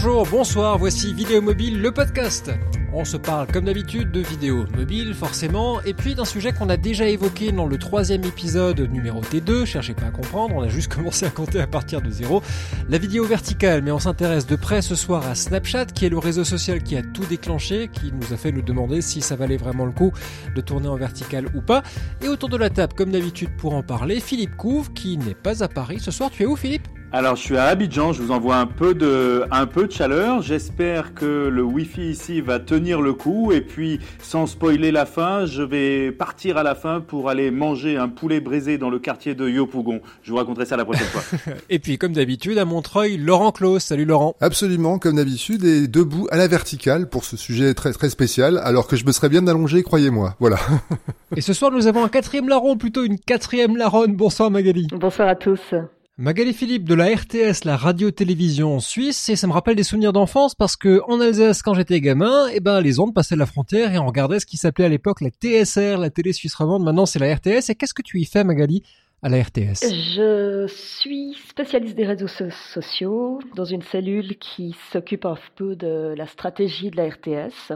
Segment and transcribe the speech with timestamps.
[0.00, 2.52] Bonjour, bonsoir, voici Vidéo Mobile, le podcast.
[2.92, 6.76] On se parle comme d'habitude de vidéos mobiles, forcément, et puis d'un sujet qu'on a
[6.76, 10.86] déjà évoqué dans le troisième épisode numéro T2, cherchez pas à comprendre, on a juste
[10.94, 12.44] commencé à compter à partir de zéro,
[12.88, 16.18] la vidéo verticale, mais on s'intéresse de près ce soir à Snapchat, qui est le
[16.18, 19.56] réseau social qui a tout déclenché, qui nous a fait nous demander si ça valait
[19.56, 20.12] vraiment le coup
[20.54, 21.82] de tourner en vertical ou pas.
[22.22, 25.64] Et autour de la table, comme d'habitude pour en parler, Philippe Couve, qui n'est pas
[25.64, 26.86] à Paris ce soir, tu es où Philippe?
[27.10, 30.42] Alors, je suis à Abidjan, je vous envoie un peu de, un peu de chaleur.
[30.42, 33.50] J'espère que le Wi-Fi ici va tenir le coup.
[33.50, 37.96] Et puis, sans spoiler la fin, je vais partir à la fin pour aller manger
[37.96, 40.02] un poulet brisé dans le quartier de Yopougon.
[40.22, 41.22] Je vous raconterai ça la prochaine fois.
[41.70, 43.82] et puis, comme d'habitude, à Montreuil, Laurent Claus.
[43.82, 44.36] Salut Laurent.
[44.40, 48.86] Absolument, comme d'habitude, et debout à la verticale pour ce sujet très très spécial, alors
[48.86, 50.34] que je me serais bien allongé, croyez-moi.
[50.40, 50.58] Voilà.
[51.36, 54.14] et ce soir, nous avons un quatrième larron, plutôt une quatrième larronne.
[54.14, 54.88] Bonsoir Magali.
[54.92, 55.72] Bonsoir à tous.
[56.20, 60.56] Magali Philippe de la RTS, la radio-télévision suisse, et ça me rappelle des souvenirs d'enfance
[60.56, 63.98] parce que en Alsace, quand j'étais gamin, eh ben les ondes passaient la frontière et
[63.98, 66.82] on regardait ce qui s'appelait à l'époque la TSR, la télé suisse romande.
[66.82, 67.70] Maintenant, c'est la RTS.
[67.70, 68.82] Et qu'est-ce que tu y fais, Magali?
[69.22, 75.36] À la RTS Je suis spécialiste des réseaux sociaux dans une cellule qui s'occupe un
[75.56, 77.72] peu de la stratégie de la RTS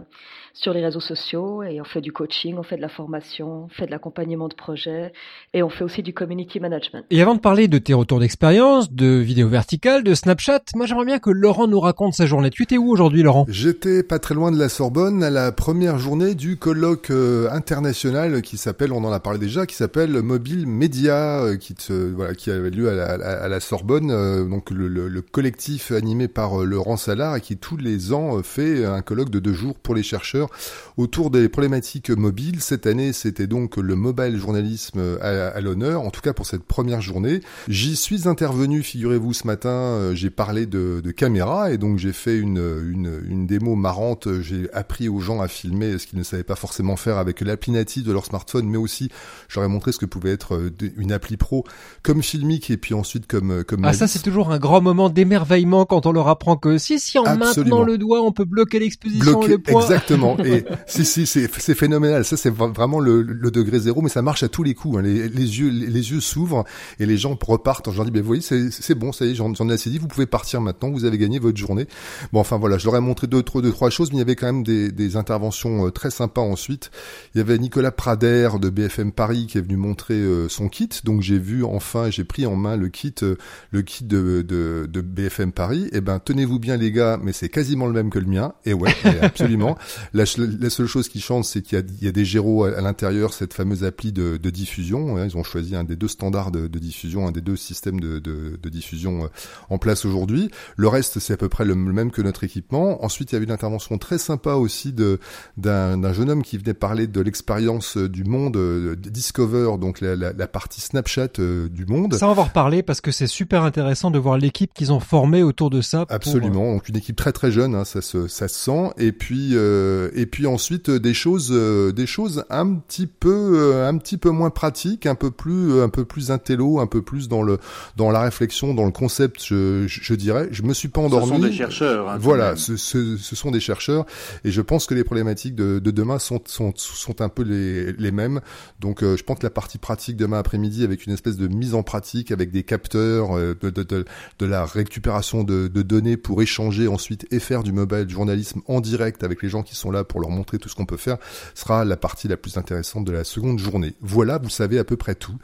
[0.54, 3.68] sur les réseaux sociaux et on fait du coaching, on fait de la formation, on
[3.68, 5.12] fait de l'accompagnement de projets
[5.54, 7.04] et on fait aussi du community management.
[7.10, 11.06] Et avant de parler de tes retours d'expérience, de vidéos verticales, de Snapchat, moi j'aimerais
[11.06, 12.50] bien que Laurent nous raconte sa journée.
[12.50, 13.46] Tu étais où aujourd'hui Laurent?
[13.48, 18.42] J'étais pas très loin de la Sorbonne à la première journée du colloque euh, international
[18.42, 21.74] qui s'appelle, on en a parlé déjà, qui s'appelle Mobile Media, euh, qui,
[22.14, 25.92] voilà, qui avait lieu à la, à la Sorbonne, euh, donc le, le, le, collectif
[25.92, 29.76] animé par Laurent Salard et qui tous les ans fait un colloque de deux jours
[29.78, 30.48] pour les chercheurs
[30.96, 32.60] autour des problématiques mobiles.
[32.60, 37.00] Cette année, c'était donc le mobile journalisme à, l'honneur, en tout cas pour cette première
[37.00, 37.40] journée.
[37.68, 42.12] J'y suis intervenu, figurez-vous, ce matin, euh, j'ai parlé de, de caméra et donc j'ai
[42.12, 44.40] fait une, une, une démo marrante.
[44.40, 47.72] J'ai appris aux gens à filmer ce qu'ils ne savaient pas forcément faire avec l'appli
[47.72, 49.10] native de leur smartphone, mais aussi
[49.48, 51.64] j'aurais montré ce que pouvait être euh, une appli pro
[52.02, 55.84] comme Filmic et puis ensuite comme comme ah ça c'est toujours un grand moment d'émerveillement
[55.86, 59.42] quand on leur apprend que si si en maintenant le doigt on peut bloquer l'exposition
[59.42, 62.24] et le poids exactement et si, si, c'est, c'est phénoménal.
[62.24, 64.98] Ça, c'est vraiment le, le, degré zéro, mais ça marche à tous les coups.
[64.98, 65.02] Hein.
[65.02, 66.64] Les, les, yeux, les, yeux s'ouvrent
[66.98, 67.90] et les gens repartent.
[67.92, 69.98] J'en dis, ben, vous voyez, c'est, c'est bon, ça y est, j'en, ai assez dit.
[69.98, 70.90] Vous pouvez partir maintenant.
[70.90, 71.86] Vous avez gagné votre journée.
[72.32, 74.22] Bon, enfin voilà, je leur ai montré deux, trois, deux, trois choses, mais il y
[74.22, 76.90] avait quand même des, des interventions euh, très sympas ensuite.
[77.34, 80.88] Il y avait Nicolas Prader de BFM Paris qui est venu montrer euh, son kit.
[81.04, 83.36] Donc j'ai vu enfin, j'ai pris en main le kit, euh,
[83.70, 85.84] le kit de, de, de BFM Paris.
[85.92, 88.54] Et eh ben, tenez-vous bien les gars, mais c'est quasiment le même que le mien.
[88.64, 89.76] Et ouais, absolument.
[90.12, 93.32] La, la, seule chose qui change, c'est qu'il y, y a, des gyros à, l'intérieur,
[93.32, 95.16] cette fameuse appli de, de diffusion.
[95.16, 95.26] Hein.
[95.26, 98.18] Ils ont choisi un des deux standards de, de diffusion, un des deux systèmes de,
[98.18, 99.28] de diffusion euh,
[99.70, 100.50] en place aujourd'hui.
[100.76, 103.04] Le reste, c'est à peu près le, même que notre équipement.
[103.04, 105.18] Ensuite, il y avait une intervention très sympa aussi de
[105.56, 108.56] d'un jeune homme qui venait parler de l'expérience euh, du monde
[108.96, 111.40] Discover, donc la, la, la partie Snapchat
[111.70, 112.14] du monde.
[112.14, 115.00] Ça, on va en reparler parce que c'est super intéressant de voir l'équipe qu'ils ont
[115.00, 116.04] formée autour de ça.
[116.08, 116.74] Absolument.
[116.74, 118.90] Donc une équipe très très jeune, hein, ça se ça se sent.
[118.98, 123.82] Et puis euh, et puis ensuite euh, des choses, euh, des choses un petit peu,
[123.84, 127.28] un petit peu moins pratiques, un peu plus, un peu plus intello, un peu plus
[127.28, 127.58] dans le,
[127.96, 130.48] dans la réflexion, dans le concept, je, je dirais.
[130.50, 131.28] Je me suis pas endormi.
[131.28, 132.10] Ce sont des chercheurs.
[132.10, 134.06] Hein, voilà, ce, ce, ce, sont des chercheurs,
[134.44, 137.92] et je pense que les problématiques de, de demain sont, sont, sont un peu les,
[137.92, 138.40] les mêmes.
[138.80, 141.82] Donc, je pense que la partie pratique demain après-midi, avec une espèce de mise en
[141.82, 144.04] pratique, avec des capteurs, de, de, de,
[144.38, 148.80] de la récupération de, de données pour échanger ensuite et faire du mobile journalisme en
[148.80, 151.16] direct avec les gens qui sont là pour leur montrer tout ce qu'on peut faire,
[151.54, 153.94] sera la partie la plus intéressante de la seconde journée.
[154.00, 155.36] Voilà, vous savez à peu près tout.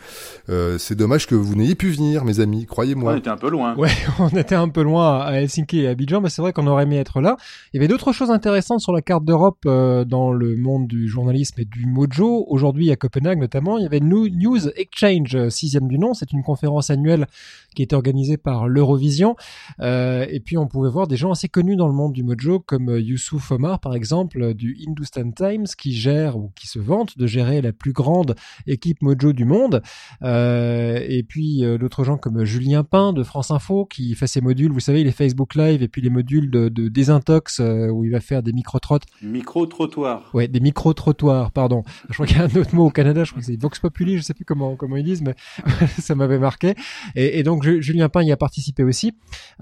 [0.49, 3.15] Euh, c'est dommage que vous n'ayez pu venir, mes amis, croyez-moi.
[3.15, 3.75] On était un peu loin.
[3.77, 6.67] Ouais, on était un peu loin à Helsinki et à Abidjan, mais c'est vrai qu'on
[6.67, 7.37] aurait aimé être là.
[7.73, 11.09] Il y avait d'autres choses intéressantes sur la carte d'Europe euh, dans le monde du
[11.09, 12.45] journalisme et du mojo.
[12.49, 16.15] Aujourd'hui, à Copenhague notamment, il y avait News Exchange, euh, sixième du nom.
[16.15, 17.27] C'est une conférence annuelle
[17.75, 19.37] qui était organisée par l'Eurovision.
[19.81, 22.61] Euh, et puis, on pouvait voir des gens assez connus dans le monde du mojo,
[22.61, 27.27] comme Youssouf Omar, par exemple, du Hindustan Times qui gère ou qui se vante de
[27.27, 28.35] gérer la plus grande
[28.67, 29.83] équipe mojo du monde.
[30.23, 34.41] Euh, et puis euh, d'autres gens comme Julien Pain de France Info qui fait ses
[34.41, 38.11] modules, vous savez, les Facebook Live et puis les modules de, de désintox où il
[38.11, 39.05] va faire des micro-trottes.
[39.23, 40.31] Micro-trottoirs.
[40.35, 41.83] Ouais, des micro-trottoirs, pardon.
[42.09, 43.79] Je crois qu'il y a un autre mot au Canada, je crois que c'est Vox
[43.79, 45.28] Populi, je sais plus comment, comment ils disent, mais
[45.99, 46.75] ça m'avait marqué.
[47.15, 49.13] Et, donc Julien Pain y a participé aussi.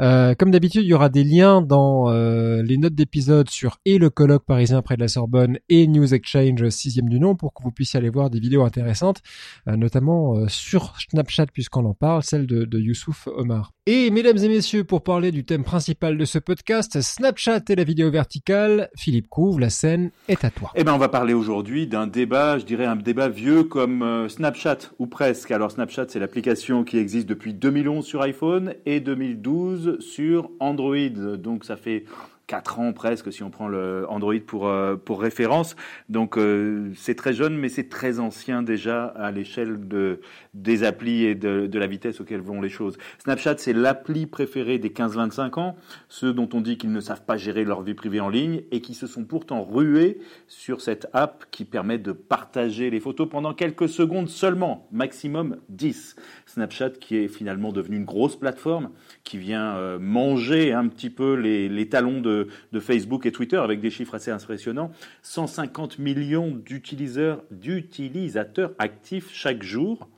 [0.00, 3.98] Euh, comme d'habitude, il y aura des liens dans euh, les notes d'épisode sur et
[3.98, 7.62] le colloque parisien près de la Sorbonne et News Exchange sixième du nom pour que
[7.62, 9.22] vous puissiez aller voir des vidéos intéressantes,
[9.68, 13.72] euh, notamment sur Snapchat puisqu'on en parle, celle de, de Youssouf Omar.
[13.86, 17.84] Et mesdames et messieurs, pour parler du thème principal de ce podcast, Snapchat et la
[17.84, 20.72] vidéo verticale, Philippe Couve, la scène est à toi.
[20.74, 24.78] Eh ben, on va parler aujourd'hui d'un débat, je dirais un débat vieux comme Snapchat
[24.98, 25.45] ou presque.
[25.54, 31.08] Alors Snapchat, c'est l'application qui existe depuis 2011 sur iPhone et 2012 sur Android.
[31.36, 32.04] Donc ça fait
[32.46, 35.76] 4 ans presque si on prend le Android pour euh, pour référence.
[36.08, 40.20] Donc euh, c'est très jeune mais c'est très ancien déjà à l'échelle de
[40.54, 42.98] des applis et de, de la vitesse auquel vont les choses.
[43.18, 45.76] Snapchat c'est l'appli préférée des 15-25 ans,
[46.08, 48.80] ceux dont on dit qu'ils ne savent pas gérer leur vie privée en ligne et
[48.80, 53.54] qui se sont pourtant rués sur cette app qui permet de partager les photos pendant
[53.54, 56.16] quelques secondes seulement, maximum 10.
[56.56, 58.90] Snapchat qui est finalement devenu une grosse plateforme
[59.24, 63.58] qui vient euh, manger un petit peu les, les talons de de, Facebook et Twitter
[63.58, 64.90] avec des chiffres assez impressionnants.
[65.22, 70.08] 150 millions d'utilisateurs, d'utilisateurs actifs chaque jour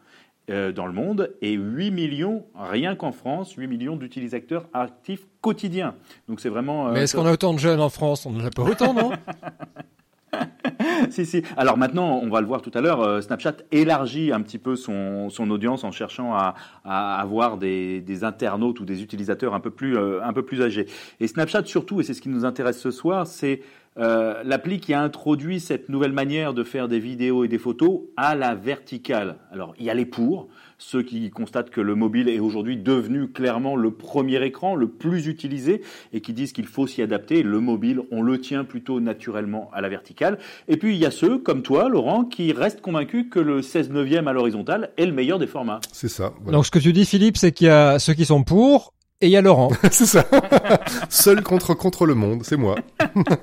[0.50, 5.94] euh, dans le monde et 8 millions, rien qu'en France, 8 millions d'utilisateurs actifs quotidiens.
[6.28, 6.88] Donc c'est vraiment...
[6.88, 8.26] Euh, Mais est-ce qu'on a autant de jeunes en France?
[8.26, 9.10] On n'en a pas autant, non?
[11.10, 11.42] si, si.
[11.56, 14.76] Alors maintenant, on va le voir tout à l'heure, euh, Snapchat élargit un petit peu
[14.76, 16.54] son, son audience en cherchant à,
[16.84, 20.86] avoir des, des, internautes ou des utilisateurs un peu plus, euh, un peu plus âgés.
[21.20, 23.62] Et Snapchat surtout, et c'est ce qui nous intéresse ce soir, c'est
[23.98, 28.02] euh, l'appli qui a introduit cette nouvelle manière de faire des vidéos et des photos
[28.16, 29.36] à la verticale.
[29.50, 30.48] Alors, il y a les pour,
[30.78, 35.26] ceux qui constatent que le mobile est aujourd'hui devenu clairement le premier écran, le plus
[35.26, 37.42] utilisé, et qui disent qu'il faut s'y adapter.
[37.42, 40.38] Le mobile, on le tient plutôt naturellement à la verticale.
[40.68, 43.90] Et puis, il y a ceux, comme toi, Laurent, qui restent convaincus que le 16
[43.90, 45.80] neuvième à l'horizontale est le meilleur des formats.
[45.92, 46.32] C'est ça.
[46.46, 49.26] Donc, ce que tu dis, Philippe, c'est qu'il y a ceux qui sont pour et
[49.26, 49.70] il y a Laurent.
[49.90, 50.24] c'est ça.
[51.08, 52.76] Seul contre contre le monde, c'est moi.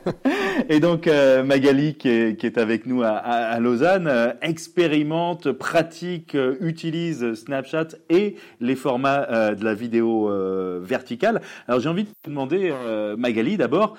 [0.69, 5.51] et donc euh, Magali qui est, qui est, avec nous à, à, Lausanne euh, expérimente,
[5.51, 10.31] pratique, euh, utilise Snapchat et les formats de la vidéo
[10.81, 11.41] verticale.
[11.67, 12.73] Alors j'ai envie de te demander
[13.17, 13.97] Magali d'abord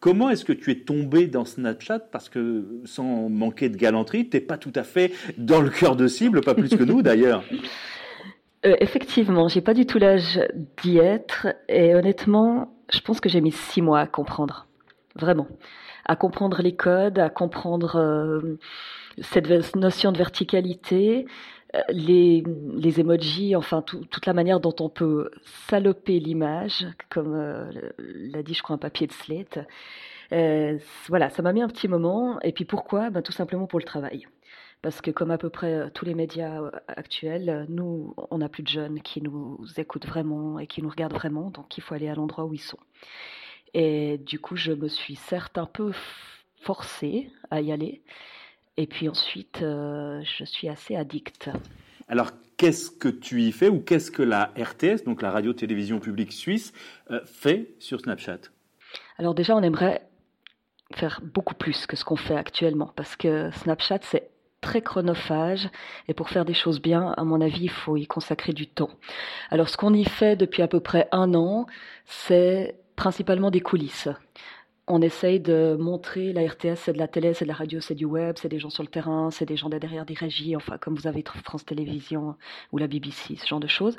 [0.00, 2.00] comment est-ce que tu es tombé dans Snapchat?
[2.10, 6.06] Parce que sans manquer de galanterie, t'es pas tout à fait dans le cœur de
[6.08, 7.42] cible, pas plus que nous d'ailleurs.
[8.66, 10.40] Euh, effectivement, j'ai pas du tout l'âge
[10.82, 14.66] d'y être et honnêtement, je pense que j'ai mis six mois à comprendre,
[15.14, 15.48] vraiment,
[16.04, 18.58] à comprendre les codes, à comprendre euh,
[19.22, 21.26] cette notion de verticalité,
[21.74, 22.44] euh, les,
[22.76, 25.30] les emojis, enfin toute la manière dont on peut
[25.68, 29.58] saloper l'image, comme l'a dit, je crois, un papier de slate.
[31.08, 32.38] voilà, ça m'a mis un petit moment.
[32.42, 33.08] Et puis pourquoi?
[33.10, 34.26] Ben, Tout simplement pour le travail
[34.82, 38.38] parce que comme à peu près euh, tous les médias euh, actuels, euh, nous, on
[38.38, 41.82] n'a plus de jeunes qui nous écoutent vraiment et qui nous regardent vraiment, donc il
[41.82, 42.78] faut aller à l'endroit où ils sont.
[43.74, 45.92] Et du coup, je me suis certes un peu
[46.62, 48.02] forcée à y aller,
[48.76, 51.50] et puis ensuite, je suis assez addict.
[52.08, 56.32] Alors, qu'est-ce que tu y fais ou qu'est-ce que la RTS, donc la radio-télévision publique
[56.32, 56.72] suisse,
[57.24, 58.40] fait sur Snapchat?
[59.18, 60.02] Alors déjà, on aimerait
[60.94, 64.29] faire beaucoup plus que ce qu'on fait actuellement, parce que Snapchat, c'est
[64.60, 65.68] très chronophage
[66.08, 68.90] et pour faire des choses bien, à mon avis, il faut y consacrer du temps.
[69.50, 71.66] Alors ce qu'on y fait depuis à peu près un an,
[72.06, 74.08] c'est principalement des coulisses.
[74.86, 77.94] On essaye de montrer la RTS, c'est de la télé, c'est de la radio, c'est
[77.94, 80.78] du web, c'est des gens sur le terrain, c'est des gens derrière des régies, enfin
[80.78, 82.36] comme vous avez France Télévisions
[82.72, 83.96] ou la BBC, ce genre de choses.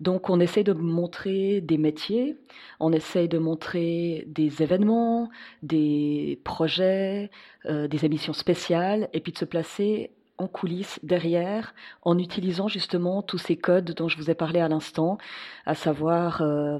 [0.00, 2.36] Donc on essaye de montrer des métiers,
[2.80, 5.28] on essaye de montrer des événements,
[5.62, 7.30] des projets,
[7.66, 13.20] euh, des émissions spéciales, et puis de se placer en coulisses derrière en utilisant justement
[13.22, 15.18] tous ces codes dont je vous ai parlé à l'instant,
[15.66, 16.78] à savoir, euh,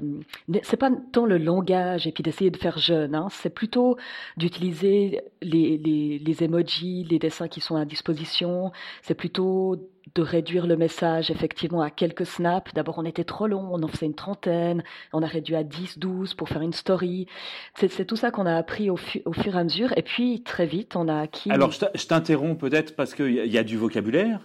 [0.63, 3.97] c'est pas tant le langage et puis d'essayer de faire jeune, hein, c'est plutôt
[4.35, 8.71] d'utiliser les, les, les emojis, les dessins qui sont à disposition,
[9.03, 9.77] c'est plutôt
[10.15, 12.73] de réduire le message effectivement à quelques snaps.
[12.73, 15.99] D'abord, on était trop long, on en faisait une trentaine, on a réduit à 10,
[15.99, 17.27] 12 pour faire une story.
[17.75, 19.93] C'est tout ça qu'on a appris au, au, fur et à mesure.
[19.97, 21.51] Et puis, très vite, on a acquis...
[21.51, 24.39] Alors, je t'interromps peut-être parce qu'il y, y, a du vocabulaire.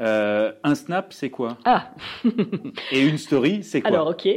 [0.00, 1.56] Euh, un snap, c'est quoi?
[1.64, 1.90] Ah
[2.92, 3.90] Et une story, c'est quoi?
[3.90, 4.28] Alors, ok.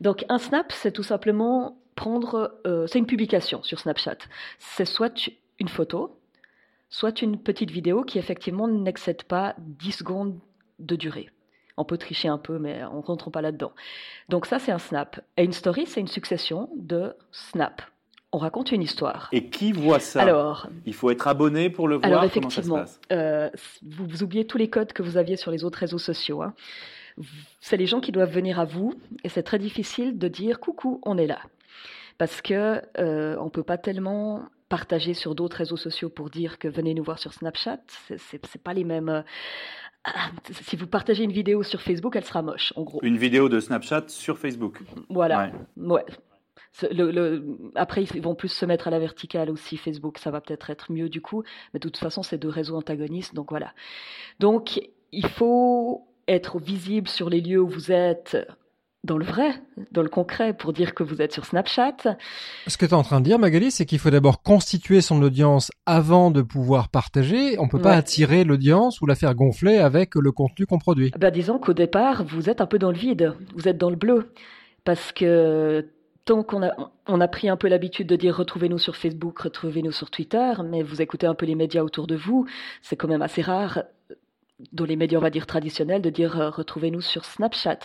[0.00, 2.58] Donc, un snap, c'est tout simplement prendre...
[2.66, 4.18] Euh, c'est une publication sur Snapchat.
[4.58, 6.19] C'est soit une photo,
[6.90, 10.38] soit une petite vidéo qui effectivement n'excède pas 10 secondes
[10.78, 11.30] de durée.
[11.76, 13.72] On peut tricher un peu, mais on ne rentre pas là-dedans.
[14.28, 15.20] Donc ça, c'est un snap.
[15.38, 17.84] Et une story, c'est une succession de snaps.
[18.32, 19.28] on raconte une histoire.
[19.32, 20.20] Et qui voit ça?
[20.22, 22.04] Alors, il faut être abonné pour le voir.
[22.06, 23.00] Alors Comment effectivement, ça se passe?
[23.12, 23.50] euh,
[23.82, 26.42] vous, vous oubliez tous les codes que vous aviez sur les autres réseaux sociaux.
[26.42, 26.54] hein.
[27.60, 28.94] C'est les gens qui doivent venir à vous,
[29.24, 31.40] et c'est très difficile de dire coucou, on est là,
[32.18, 36.68] parce que euh, on peut pas tellement partager sur d'autres réseaux sociaux pour dire que
[36.68, 37.80] venez nous voir sur Snapchat.
[38.16, 39.10] C'est- pas les mêmes.
[39.10, 39.22] euh,
[40.04, 40.30] ah,
[40.62, 43.00] si vous partagez une vidéo sur Facebook, elle sera moche, en gros.
[43.02, 44.80] Une vidéo de Snapchat sur Facebook.
[45.10, 45.52] Voilà.
[45.76, 45.86] Ouais.
[45.86, 46.04] Ouais.
[46.72, 50.30] C'est- Le, le- après, ils vont plus se mettre à la verticale aussi, Facebook, ça
[50.30, 51.42] va peut-être être mieux du coup,
[51.74, 53.74] mais de toute façon, c'est deux réseaux antagonistes, donc voilà.
[54.38, 54.80] Donc,
[55.12, 58.36] il faut être visible sur les lieux où vous êtes
[59.02, 59.54] dans le vrai,
[59.92, 61.96] dans le concret, pour dire que vous êtes sur Snapchat.
[62.66, 65.22] Ce que tu es en train de dire, Magali, c'est qu'il faut d'abord constituer son
[65.22, 67.58] audience avant de pouvoir partager.
[67.58, 71.12] On peut pas attirer l'audience ou la faire gonfler avec le contenu qu'on produit.
[71.18, 73.96] Ben, disons qu'au départ, vous êtes un peu dans le vide, vous êtes dans le
[73.96, 74.32] bleu,
[74.84, 75.88] parce que
[76.26, 76.74] tant qu'on a,
[77.06, 80.82] on a pris un peu l'habitude de dire retrouvez-nous sur Facebook, retrouvez-nous sur Twitter, mais
[80.82, 82.46] vous écoutez un peu les médias autour de vous,
[82.82, 83.84] c'est quand même assez rare
[84.72, 87.80] dans les médias, on va dire traditionnels, de dire euh, retrouvez-nous sur Snapchat.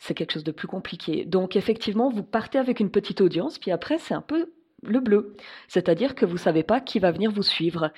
[0.00, 1.24] C'est quelque chose de plus compliqué.
[1.24, 5.36] Donc effectivement, vous partez avec une petite audience, puis après, c'est un peu le bleu.
[5.68, 7.90] C'est-à-dire que vous savez pas qui va venir vous suivre.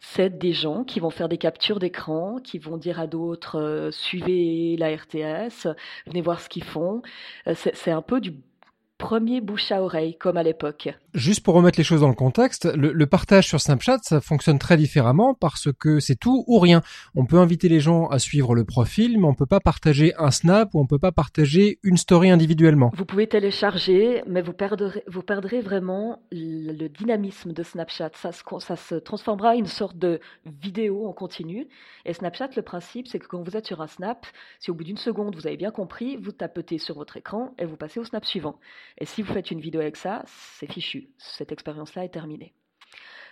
[0.00, 3.90] C'est des gens qui vont faire des captures d'écran, qui vont dire à d'autres euh,
[3.90, 5.68] suivez la RTS,
[6.06, 7.02] venez voir ce qu'ils font.
[7.46, 8.34] Euh, c'est un peu du
[8.98, 10.88] premier bouche à oreille, comme à l'époque.
[11.14, 14.58] Juste pour remettre les choses dans le contexte, le, le partage sur Snapchat, ça fonctionne
[14.58, 16.82] très différemment parce que c'est tout ou rien.
[17.14, 20.30] On peut inviter les gens à suivre le profil, mais on peut pas partager un
[20.30, 22.90] snap ou on peut pas partager une story individuellement.
[22.94, 28.10] Vous pouvez télécharger, mais vous perdrez, vous perdrez vraiment le, le dynamisme de Snapchat.
[28.14, 31.68] Ça se, ça se transformera en une sorte de vidéo en continu.
[32.04, 34.26] Et Snapchat, le principe, c'est que quand vous êtes sur un snap,
[34.60, 37.64] si au bout d'une seconde vous avez bien compris, vous tapotez sur votre écran et
[37.64, 38.58] vous passez au snap suivant.
[38.98, 41.10] Et si vous faites une vidéo avec ça, c'est fichu.
[41.18, 42.54] Cette expérience-là est terminée.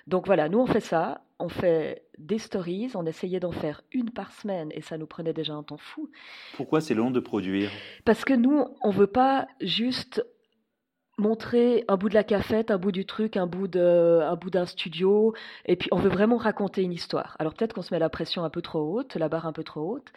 [0.08, 4.10] Donc voilà, nous on fait ça, on fait des stories, on essayait d'en faire une
[4.10, 6.10] par semaine et ça nous prenait déjà un temps fou.
[6.56, 7.70] Pourquoi c'est long de produire?
[8.04, 10.24] Parce que nous, on veut pas juste
[11.18, 14.50] montrer un bout de la cafette, un bout du truc, un bout de, un bout
[14.50, 15.34] d'un studio,
[15.66, 17.36] et puis on veut vraiment raconter une histoire.
[17.38, 19.62] Alors peut-être qu'on se met la pression un peu trop haute, la barre un peu
[19.62, 20.12] trop haute,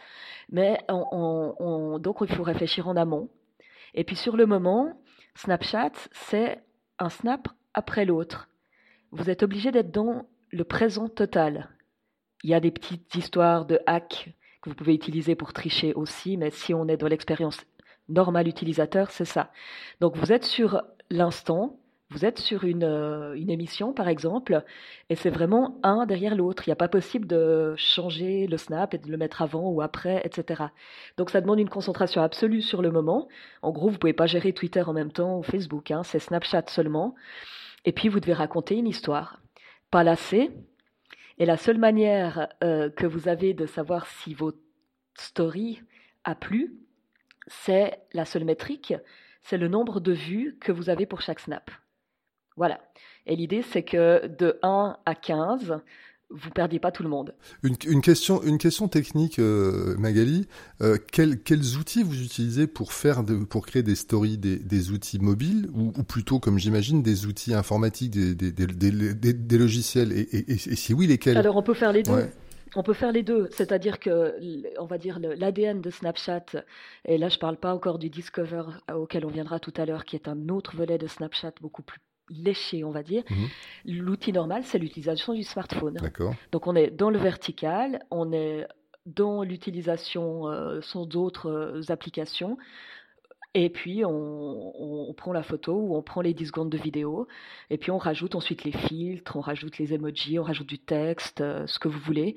[0.49, 3.29] mais on, on- on- donc il faut réfléchir en amont.
[3.93, 4.99] Et puis sur le moment,
[5.35, 6.63] Snapchat, c'est
[6.97, 8.47] un snap après l'autre.
[9.11, 11.69] Vous êtes obligé d'être dans le présent total.
[12.43, 16.37] Il y a des petites histoires de hacks que vous pouvez utiliser pour tricher aussi,
[16.37, 17.65] mais si on est dans l'expérience
[18.07, 19.51] normale utilisateur, c'est ça.
[19.99, 21.79] Donc vous êtes sur l'instant,
[22.15, 24.63] vous êtes sur une, euh, une émission par exemple,
[25.09, 26.63] et c'est vraiment un derrière l'autre.
[26.65, 29.81] Il n'y a pas possible de changer le snap et de le mettre avant ou
[29.81, 30.63] après, etc.
[31.17, 33.27] Donc ça demande une concentration absolue sur le moment.
[33.61, 36.63] En gros, vous pouvez pas gérer Twitter en même temps ou Facebook, hein, c'est Snapchat
[36.67, 37.15] seulement.
[37.83, 39.41] Et puis vous devez raconter une histoire,
[39.91, 40.51] pas lasser.
[41.37, 44.59] Et la seule manière euh, que vous avez de savoir si votre
[45.17, 45.81] story
[46.23, 46.77] a plu,
[47.47, 48.93] c'est la seule métrique,
[49.43, 51.69] c'est le nombre de vues que vous avez pour chaque snap.
[52.57, 52.79] Voilà.
[53.25, 55.79] Et l'idée, c'est que de 1 à 15,
[56.31, 57.35] vous perdiez pas tout le monde.
[57.63, 60.47] Une, une question, une question technique, euh, Magali.
[60.81, 64.91] Euh, quels, quels outils vous utilisez pour faire, de, pour créer des stories, des, des
[64.91, 70.53] outils mobiles ou, ou plutôt, comme j'imagine, des outils informatiques, des, logiciels et, et, et-
[70.53, 71.37] et si oui, lesquels?
[71.37, 72.11] Alors, on peut faire les deux.
[72.11, 72.31] Ouais.
[72.77, 74.35] On peut faire les deux, c'est-à-dire que,
[74.79, 76.45] on va dire, l'ADN de Snapchat,
[77.05, 80.03] et là je parle pas encore du Discover euh, auquel on viendra tout à l'heure,
[80.03, 83.23] qui est un autre volet de Snapchat beaucoup plus léché, on va dire.
[83.29, 83.47] Mhm.
[83.85, 85.97] L'outil normal, c'est l'utilisation du smartphone.
[86.51, 88.67] Donc on est dans le vertical, on est
[89.05, 92.57] dans l'utilisation euh, sans d'autres euh, applications.
[93.57, 97.25] Et puis on, prend la photo ou on prend les 10 secondes de vidéo.
[97.69, 101.39] Et puis on rajoute ensuite les filtres, on rajoute les emojis, on rajoute du texte,
[101.39, 102.35] euh, ce que vous voulez.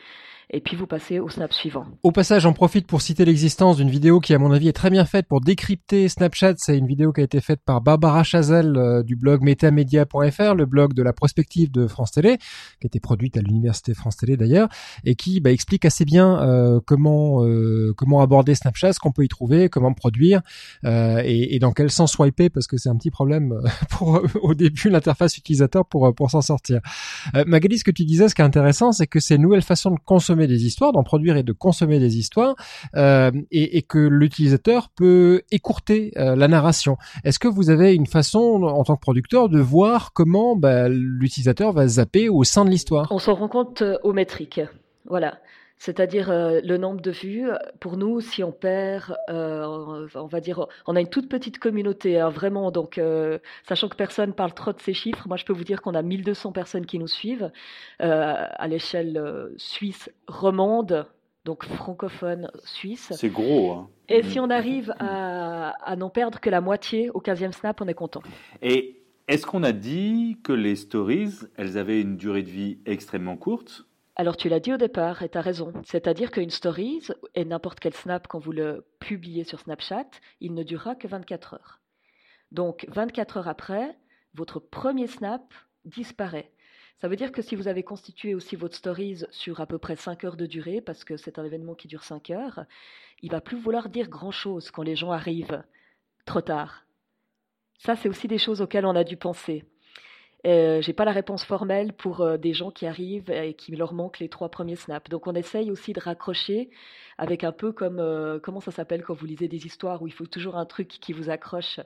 [0.51, 1.87] Et puis vous passez au snap suivant.
[2.05, 4.91] Au passage, j'en profite pour citer l'existence d'une vidéo qui, à mon avis, est très
[4.91, 6.55] bien faite pour décrypter Snapchat.
[6.59, 10.67] C'est une vidéo qui a été faite par Barbara Chazelle euh, du blog metamedia.fr, le
[10.67, 14.37] blog de la prospective de France Télé, qui a été produite à l'université France Télé
[14.37, 14.69] d'ailleurs,
[15.05, 17.45] et qui bah, explique assez bien euh, comment
[17.97, 20.43] comment aborder Snapchat, ce qu'on peut y trouver, comment produire
[21.25, 24.27] et, et dans quel sens swiper, parce que c'est un petit problème euh, pour euh,
[24.43, 26.81] au début l'interface utilisateur pour euh, pour s'en sortir.
[27.35, 29.63] Euh, Magali, ce que tu disais, ce qui est intéressant, c'est que c'est une nouvelle
[29.63, 32.55] façon de consommer des histoires, d'en produire et de consommer des histoires,
[32.97, 36.97] euh, et, et que l'utilisateur peut écourter euh, la narration.
[37.25, 41.73] Est-ce que vous avez une façon, en tant que producteur, de voir comment bah, l'utilisateur
[41.73, 43.09] va zapper au sein de l'histoire?
[43.11, 44.61] On s'en rend compte euh, aux métriques.
[45.07, 45.39] Voilà.
[45.79, 50.67] C'est-à-dire euh, le nombre de vues, pour nous, si on perd, euh, on va dire,
[50.87, 52.71] on a une toute petite communauté, hein, vraiment.
[52.73, 55.81] Donc, euh, sachant que personne parle trop de ces chiffres, moi je peux vous dire
[55.81, 57.51] qu'on a 1200 personnes qui nous suivent
[58.01, 61.07] à l'échelle suisse romande,
[61.45, 63.13] donc francophone suisse.
[63.15, 63.73] C'est gros.
[63.73, 63.89] Hein.
[64.09, 67.89] Et si on arrive à, à n'en perdre que la moitié au 15e snap, on
[67.89, 68.23] est content.
[68.63, 73.37] Et est-ce qu'on a dit que les stories, elles avaient une durée de vie extrêmement
[73.37, 73.88] courte
[74.19, 75.73] alors tu l'as dit au départ et tu as raison.
[75.85, 77.07] C'est-à-dire qu'une stories
[77.37, 80.11] et n'importe quel snap quand vous le publiez sur Snapchat,
[80.41, 81.81] il ne durera que 24 heures.
[82.51, 83.97] Donc 24 heures après,
[84.35, 86.51] votre premier snap disparaît.
[87.01, 89.95] Ça veut dire que si vous avez constitué aussi votre stories sur à peu près
[89.95, 92.65] 5 heures de durée, parce que c'est un événement qui dure 5 heures,
[93.23, 95.63] il va plus vouloir dire grand-chose quand les gens arrivent
[96.25, 96.85] trop tard.
[97.79, 99.65] Ça, c'est aussi des choses auxquelles on a dû penser.
[100.49, 103.93] Euh, j'ai pas la réponse formelle pour euh, des gens qui arrivent et qui leur
[103.93, 105.09] manquent les trois premiers snaps.
[105.11, 106.71] Donc on essaye aussi de raccrocher
[107.19, 110.13] avec un peu comme euh, comment ça s'appelle quand vous lisez des histoires où il
[110.13, 111.81] faut toujours un truc qui vous accroche.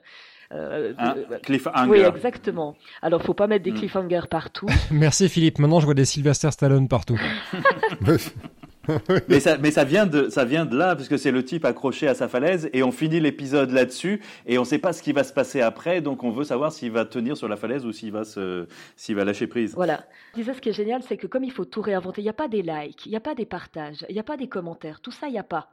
[0.51, 1.89] Euh, un cliffhanger.
[1.89, 2.75] Oui, exactement.
[3.01, 3.77] Alors faut pas mettre des hmm.
[3.77, 4.67] cliffhangers partout.
[4.91, 5.57] Merci Philippe.
[5.57, 7.19] Maintenant je vois des Sylvester Stallone partout.
[9.27, 12.13] mais, ça, vient de, ça vient de là, parce que c'est le type accroché à
[12.13, 15.23] sa falaise, et on finit l'épisode là-dessus, et on ne sait pas ce qui va
[15.23, 18.11] se passer après, donc on veut savoir s'il va tenir sur la falaise ou s'il
[18.11, 18.23] va,
[18.95, 19.73] s'il va lâcher prise.
[19.75, 20.03] Voilà.
[20.33, 22.29] Je disais, ce qui est génial, c'est que comme il faut tout réinventer, il n'y
[22.29, 24.47] a pas des likes, il n'y a pas des partages, il n'y a pas des
[24.47, 25.69] commentaires, tout ça, il n'y a pas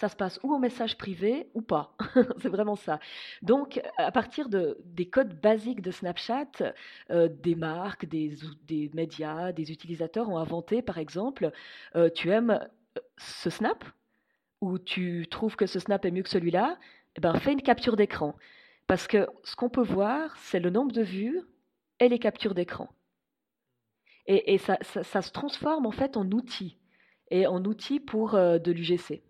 [0.00, 1.94] ça se passe ou en message privé ou pas.
[2.38, 2.98] c'est vraiment ça.
[3.42, 6.72] Donc, à partir de, des codes basiques de Snapchat,
[7.10, 8.34] euh, des marques, des,
[8.66, 11.52] des, médias, des utilisateurs ont inventé, par exemple,
[11.96, 12.58] euh, tu aimes
[12.96, 13.84] euh, ce snap
[14.62, 16.78] ou tu trouves que ce snap est mieux que celui-là,
[17.16, 18.34] eh ben, fais une capture d'écran.
[18.86, 21.42] Parce que ce qu'on peut voir, c'est le nombre de vues
[21.98, 22.88] et les captures d'écran.
[24.26, 26.78] Et, ça, ça, se transforme en fait en outil,
[27.30, 29.22] et en outil pour de l'UGC.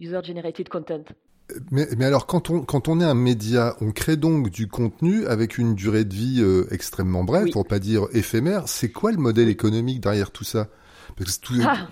[0.00, 1.04] User Generated Content.
[1.70, 5.26] Mais, mais, alors, quand on, quand on est un média, on crée donc du contenu
[5.26, 8.68] avec une durée de vie euh, extrêmement brève, pour pas dire éphémère.
[8.68, 10.68] C'est quoi le modèle économique derrière tout ça?
[11.16, 11.54] Parce que tout...
[11.62, 11.88] Ah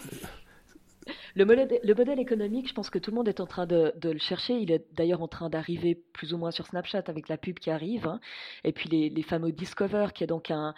[1.34, 3.94] le, modèle, le modèle économique, je pense que tout le monde est en train de,
[3.98, 4.54] de le chercher.
[4.54, 7.70] Il est d'ailleurs en train d'arriver plus ou moins sur Snapchat avec la pub qui
[7.70, 8.06] arrive.
[8.06, 8.20] Hein.
[8.64, 10.74] Et puis les, les fameux Discover, qui est donc un,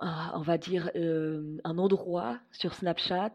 [0.00, 3.34] on va dire, euh, un endroit sur Snapchat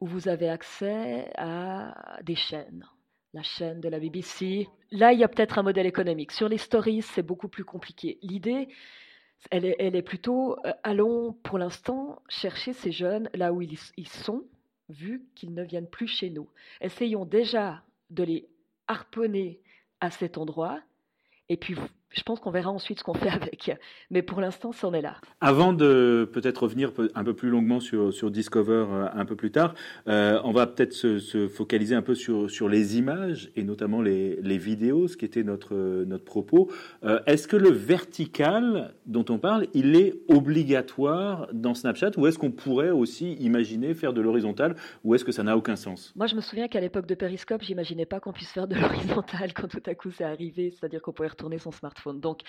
[0.00, 2.86] où vous avez accès à des chaînes.
[3.34, 4.68] La chaîne de la BBC.
[4.90, 6.32] Là, il y a peut-être un modèle économique.
[6.32, 8.18] Sur les stories, c'est beaucoup plus compliqué.
[8.22, 8.68] L'idée,
[9.50, 14.44] elle est, plutôt, euh, allons pour l'instant chercher ces jeunes là où ils, ils sont,
[14.88, 16.48] vu qu'ils ne viennent plus chez nous.
[16.80, 18.48] Essayons déjà de les
[18.86, 19.60] harponner
[20.00, 20.80] à cet endroit,
[21.48, 21.76] et puis
[22.10, 23.70] je pense qu'on verra ensuite ce qu'on fait avec.
[24.10, 25.16] Mais pour l'instant, c'en est là.
[25.40, 29.50] Avant de peut-être revenir un peu plus longuement sur, sur Discover euh, un peu plus
[29.50, 29.74] tard,
[30.08, 34.02] euh, on va peut-être se, se, focaliser un peu sur, sur les images et notamment
[34.02, 36.70] les, les vidéos, ce qui était notre, notre propos.
[37.04, 42.38] Euh, est-ce que le vertical dont on parle, il est obligatoire dans Snapchat ou est-ce
[42.38, 46.12] qu'on pourrait aussi imaginer faire de l'horizontal ou est-ce que ça n'a aucun sens?
[46.16, 49.52] Moi, je me souviens qu'à l'époque de Periscope, j'imaginais pas qu'on puisse faire de l'horizontal
[49.52, 52.40] quand tout à coup c'est arrivé, c'est-à-dire qu'on pouvait retourner son smartphone donc,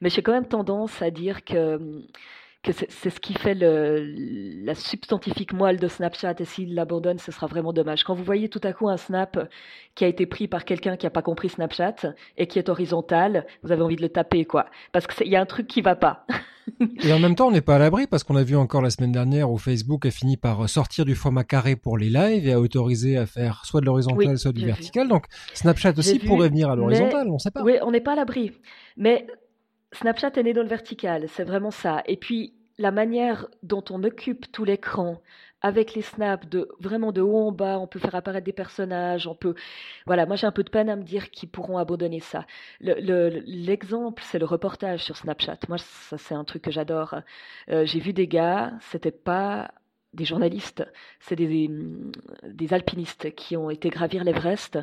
[0.00, 1.78] mais j'ai quand même tendance à dire que
[2.62, 7.30] que c'est ce qui fait le, la substantifique moelle de Snapchat et s'il l'abandonne, ce
[7.30, 8.02] sera vraiment dommage.
[8.02, 9.48] Quand vous voyez tout à coup un snap
[9.94, 13.46] qui a été pris par quelqu'un qui n'a pas compris Snapchat et qui est horizontal,
[13.62, 14.66] vous avez envie de le taper, quoi.
[14.92, 16.26] Parce qu'il y a un truc qui va pas.
[17.02, 18.90] et en même temps, on n'est pas à l'abri parce qu'on a vu encore la
[18.90, 22.52] semaine dernière où Facebook a fini par sortir du format carré pour les lives et
[22.52, 25.06] a autorisé à faire soit de l'horizontal, soit du vertical.
[25.06, 27.62] Donc Snapchat aussi pourrait venir à l'horizontal, on ne sait pas.
[27.62, 28.52] Oui, on n'est pas à l'abri.
[28.96, 29.26] Mais
[29.92, 32.02] Snapchat est né dans le vertical, c'est vraiment ça.
[32.06, 35.20] Et puis, la manière dont on occupe tout l'écran,
[35.60, 39.26] avec les snaps de vraiment de haut en bas, on peut faire apparaître des personnages,
[39.26, 39.54] on peut,
[40.06, 42.46] voilà, moi j'ai un peu de peine à me dire qu'ils pourront abandonner ça.
[42.80, 45.58] L'exemple, c'est le reportage sur Snapchat.
[45.68, 47.16] Moi, ça c'est un truc que j'adore.
[47.70, 49.72] Euh, j'ai vu des gars, c'était pas
[50.14, 50.84] des journalistes,
[51.20, 51.70] c'est des,
[52.44, 54.78] des, alpinistes qui ont été gravir l'Everest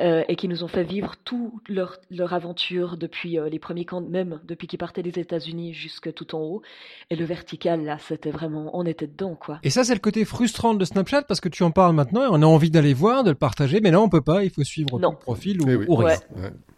[0.00, 3.84] euh, et qui nous ont fait vivre toute leur, leur aventure depuis euh, les premiers
[3.84, 6.62] camps, même depuis qu'ils partaient des États-Unis jusque tout en haut.
[7.10, 9.58] Et le vertical, là, c'était vraiment, on était dedans, quoi.
[9.64, 12.28] Et ça, c'est le côté frustrant de Snapchat parce que tu en parles maintenant et
[12.30, 14.44] on a envie d'aller voir, de le partager, mais là, on peut pas.
[14.44, 16.16] Il faut suivre ton profil ou, eh ou rien.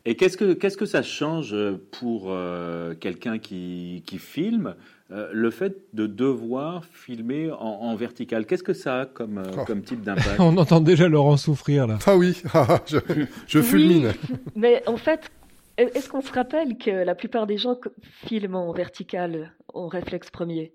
[0.07, 1.57] Et qu'est-ce que qu'est-ce que ça change
[1.93, 4.75] pour euh, quelqu'un qui, qui filme
[5.11, 9.65] euh, le fait de devoir filmer en, vertical, qu'est-ce que ça a comme, euh, oh.
[9.67, 11.99] comme type d'impact On entend déjà Laurent souffrir là.
[12.07, 12.99] Ah oui, ah, je,
[13.47, 14.13] je fulmine.
[14.57, 15.31] mais en fait,
[15.77, 17.77] est-ce qu'on se rappelle que la plupart des gens
[18.27, 20.73] filment en vertical en réflexe premier?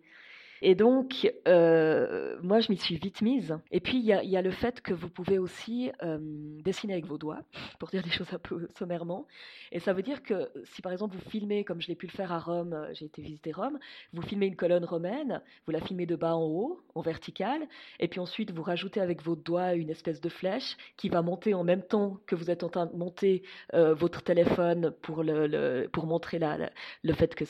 [0.62, 3.58] Et donc, euh, moi, je m'y suis vite mise.
[3.72, 6.18] Et puis, il y a, le fait que vous pouvez aussi euh,
[6.64, 7.42] dessiner avec vos doigts,
[7.80, 9.28] pour dire des choses un peu sommairement.
[9.72, 12.12] Et ça veut dire que si, par exemple, vous filmez, comme je l'ai pu le
[12.12, 13.80] faire à Rome, euh, j'ai été visiter Rome,
[14.14, 17.68] vous filmez une colonne romaine, vous la filmez de bas en haut, en vertical,
[18.00, 21.54] et puis ensuite, vous rajoutez avec votre doigt une espèce de flèche qui va monter
[21.54, 23.44] en même temps que vous êtes en train de monter
[23.74, 26.70] votre téléphone pour, le, pour montrer la,
[27.04, 27.46] le fait que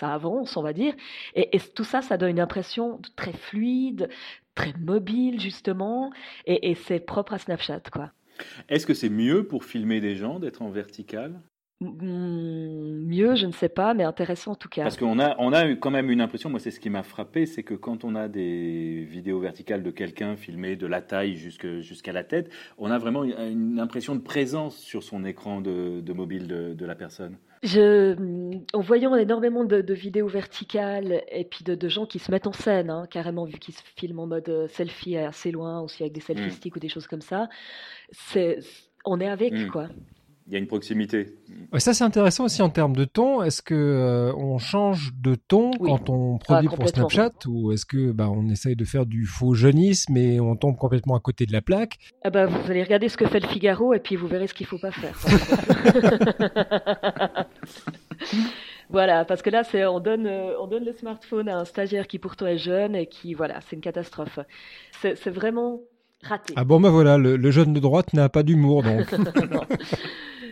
[0.00, 0.94] ça avance, on va dire.
[1.34, 4.08] Et, tout ça, ça donne une impression très fluide,
[4.54, 6.10] très mobile, justement,
[6.46, 8.10] et, et c'est propre à Snapchat, quoi.
[8.68, 11.40] Est-ce que c'est mieux pour filmer des gens d'être en vertical?
[11.82, 14.82] Mieux, je ne sais pas, mais intéressant en tout cas.
[14.82, 17.46] Parce qu'on a, on a quand même une impression, moi c'est ce qui m'a frappé,
[17.46, 22.12] c'est que quand on a des vidéos verticales de quelqu'un filmé de la taille jusqu'à
[22.12, 26.48] la tête, on a vraiment une impression de présence sur son écran de, de mobile
[26.48, 27.38] de, de, la personne.
[27.62, 28.14] Je,
[28.74, 32.46] en voyant énormément de, de vidéos verticales et puis de, de, gens qui se mettent
[32.46, 36.12] en scène, hein, carrément vu qu'ils se filment en mode selfie assez loin, aussi avec
[36.12, 36.50] des selfie mmh.
[36.50, 37.48] sticks ou des choses comme ça,
[38.12, 38.58] c'est,
[39.06, 39.68] on est avec mmh.
[39.68, 39.88] quoi
[40.50, 41.36] il y a une proximité.
[41.78, 43.40] Ça c'est intéressant aussi en termes de ton.
[43.40, 45.88] Est-ce que euh, on change de ton oui.
[45.88, 49.26] quand on produit ah, pour Snapchat ou est-ce que bah, on essaye de faire du
[49.26, 51.98] faux jeunisme et on tombe complètement à côté de la plaque?
[52.24, 54.54] Ah bah, Vous allez regarder ce que fait le Figaro et puis vous verrez ce
[54.54, 55.16] qu'il faut pas faire.
[58.90, 62.18] voilà, parce que là c'est on donne on donne le smartphone à un stagiaire qui
[62.18, 64.40] pourtant est jeune et qui voilà c'est une catastrophe.
[65.00, 65.78] C'est vraiment
[66.24, 66.54] raté.
[66.56, 69.14] Ah bon bah voilà le, le jeune de droite n'a pas d'humour donc.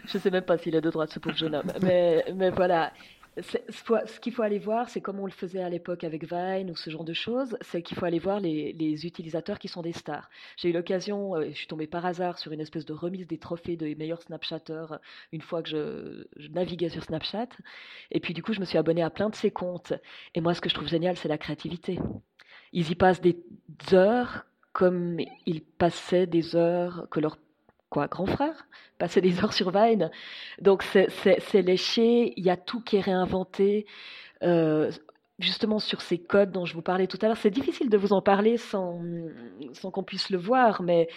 [0.08, 1.70] Je ne sais même pas s'il est de droite, ce pauvre jeune homme.
[1.82, 2.92] Mais, voilà.
[3.40, 6.76] Ce qu'il faut aller voir, c'est comme on le faisait à l'époque avec Vine ou
[6.76, 9.92] ce genre de choses, c'est qu'il faut aller voir les, les, utilisateurs qui sont des
[9.92, 10.28] stars.
[10.56, 13.38] J'ai eu l'occasion, euh, je suis tombée par hasard sur une espèce de remise des
[13.38, 14.98] trophées des meilleurs Snapchatters euh,
[15.30, 17.46] une fois que je, je, naviguais sur Snapchat.
[18.10, 19.92] Et puis du coup, je me suis abonnée à plein de ces comptes.
[20.34, 22.00] Et moi, ce que je trouve génial, c'est la créativité.
[22.72, 23.38] Ils y passent des
[23.92, 27.38] heures comme ils passaient des heures que leurs
[27.90, 28.66] quoi, grand frère,
[28.98, 30.10] passer des heures sur Vine.
[30.60, 33.86] Donc c'est léché, il y a tout qui est réinventé.
[34.42, 34.90] Euh,
[35.38, 38.12] justement sur ces codes dont je vous parlais tout à l'heure, c'est difficile de vous
[38.12, 39.00] en parler sans,
[39.72, 41.08] sans qu'on puisse le voir, mais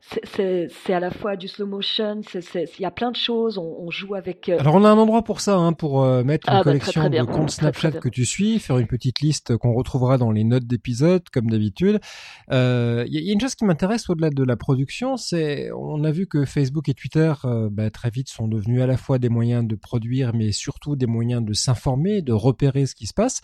[0.00, 3.90] c'est à la fois du slow motion, il y a plein de choses, on, on,
[3.90, 4.48] joue avec...
[4.48, 4.58] Euh...
[4.58, 7.08] Alors on a un endroit pour ça, hein, pour euh, mettre une ah, collection bah,
[7.08, 10.16] très, très de comptes Snapchat très, que tu suis, faire une petite liste qu'on retrouvera
[10.16, 12.00] dans les notes d'épisode, comme d'habitude.
[12.48, 16.04] Il euh, y, y, a une chose qui m'intéresse au-delà de la production, c'est on
[16.04, 19.18] a vu que Facebook et Twitter euh, bah, très vite sont devenus à la fois
[19.18, 23.14] des moyens de produire, mais surtout des moyens de s'informer, de repérer ce qui se
[23.14, 23.40] passe.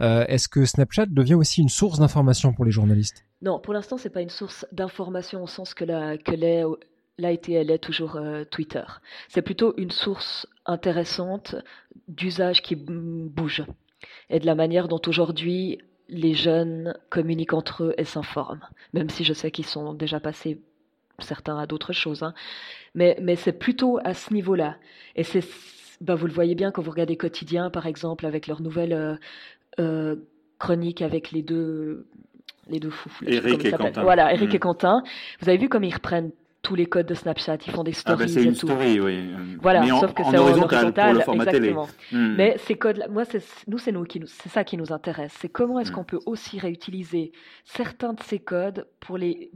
[0.00, 3.27] Euh, est-ce que Snapchat devient aussi une source d'information pour les journalistes?
[3.42, 8.16] Non, pour l'instant, c'est pas une source d'information au sens que la, que est toujours
[8.16, 8.84] euh, Twitter.
[9.28, 11.54] C'est plutôt une source intéressante
[12.08, 13.64] d'usage qui bouge
[14.30, 18.66] et de la manière dont aujourd'hui les jeunes communiquent entre eux et s'informent.
[18.92, 20.60] Même si je sais qu'ils sont déjà passés
[21.20, 22.32] certains à d'autres choses, hein.
[22.94, 24.76] mais, mais c'est plutôt à ce niveau-là.
[25.16, 25.44] Et c'est,
[26.00, 29.16] bah, vous le voyez bien quand vous regardez Quotidien, par exemple, avec leur nouvelle euh,
[29.80, 30.16] euh,
[30.58, 32.06] chronique avec les deux
[32.68, 33.10] les deux fous.
[33.26, 34.02] Eric et Quentin.
[34.02, 34.56] Voilà, Eric mmh.
[34.56, 35.02] et Quentin.
[35.40, 36.30] Vous avez vu comme ils reprennent
[36.62, 38.66] tous les codes de Snapchat, ils font des stories ah bah c'est une tout.
[38.66, 39.30] story, oui.
[39.62, 41.88] Voilà, Mais sauf que c'est en horizontal, exactement.
[42.12, 42.34] Mmh.
[42.36, 45.32] Mais ces codes, moi, c'est nous, c'est nous qui c'est ça qui nous intéresse.
[45.38, 45.94] C'est comment est-ce mmh.
[45.94, 47.32] qu'on peut aussi réutiliser
[47.64, 49.50] certains de ces codes pour les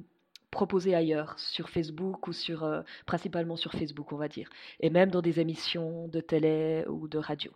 [0.53, 4.49] proposer ailleurs, sur Facebook ou sur, euh, principalement sur Facebook, on va dire,
[4.81, 7.51] et même dans des émissions de télé ou de radio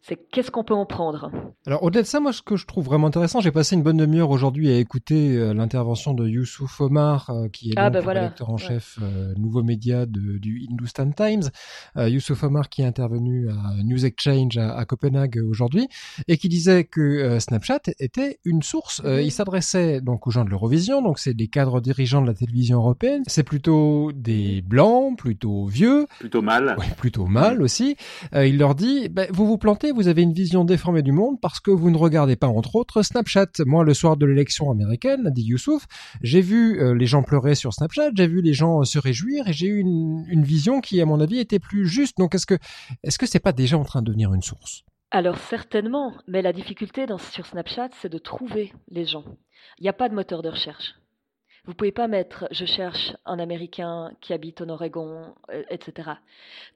[0.00, 1.30] c'est qu'est-ce qu'on peut en prendre?
[1.66, 3.96] Alors au-delà de ça, moi ce que je trouve vraiment intéressant, j'ai passé une bonne
[3.96, 8.20] demi-heure aujourd'hui à écouter euh, l'intervention de Youssouf Omar, euh, qui est ah, bah, voilà.
[8.20, 8.58] rédacteur en ouais.
[8.58, 11.50] chef euh, nouveau média de, du Hindustan Times.
[11.96, 15.88] Euh, Youssouf Omar qui est intervenu à News Exchange à, à Copenhague aujourd'hui
[16.28, 19.02] et qui disait que euh, Snapchat était une source.
[19.02, 19.20] Mmh.
[19.22, 22.78] il s'adressait donc aux gens de l'Eurovision, donc c'est des cadres dirigeants de la télévision
[22.78, 23.22] européenne.
[23.26, 27.62] C'est plutôt des blancs, plutôt vieux, plutôt mal, ouais, plutôt mal mmh.
[27.62, 27.96] aussi.
[28.34, 31.60] il leur dit, bah, vous vous plantez vous avez une vision déformée du monde parce
[31.60, 33.46] que vous ne regardez pas, entre autres, Snapchat.
[33.66, 35.86] Moi, le soir de l'élection américaine, dit Youssouf,
[36.22, 39.48] j'ai vu euh, les gens pleurer sur Snapchat, j'ai vu les gens euh, se réjouir
[39.48, 42.18] et j'ai eu une, vision qui, à mon avis, était plus juste.
[42.18, 42.58] Donc, est-ce que,
[43.02, 44.84] est-ce que c'est pas déjà en train de devenir une source?
[45.10, 49.24] Alors certainement, mais la difficulté sur Snapchat, c'est de trouver les gens.
[49.78, 50.94] Il n'y a pas de moteur de recherche.
[51.68, 56.12] Vous pouvez pas mettre je cherche un Américain qui habite en Oregon, euh, etc.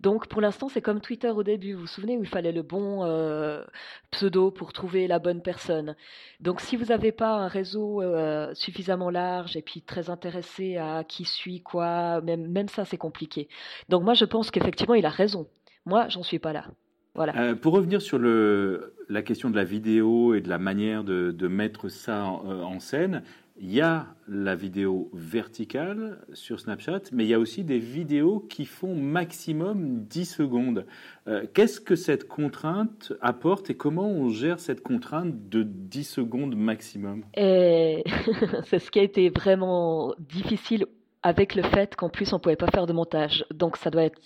[0.00, 1.72] Donc pour l'instant c'est comme Twitter au début.
[1.72, 3.64] Vous vous souvenez où il fallait le bon euh,
[4.10, 5.96] pseudo pour trouver la bonne personne.
[6.40, 11.04] Donc si vous n'avez pas un réseau euh, suffisamment large et puis très intéressé à
[11.04, 13.48] qui suit quoi, même même ça c'est compliqué.
[13.88, 15.48] Donc moi je pense qu'effectivement il a raison.
[15.86, 16.66] Moi j'en suis pas là.
[17.14, 17.54] Voilà.
[17.56, 22.24] pour revenir sur la question de la vidéo et de la manière de, mettre ça
[22.24, 23.22] en scène,
[23.56, 28.40] il y a la vidéo verticale sur Snapchat, mais il y a aussi des vidéos
[28.40, 30.86] qui font maximum 10 secondes.
[31.28, 36.56] Euh, qu'est-ce que cette contrainte apporte et comment on gère cette contrainte de 10 secondes
[36.56, 37.24] maximum?
[37.36, 40.86] C'est ce qui a été vraiment difficile
[41.22, 43.44] avec le fait qu'en plus on ne pouvait pas faire de montage.
[43.52, 44.20] Donc ça doit être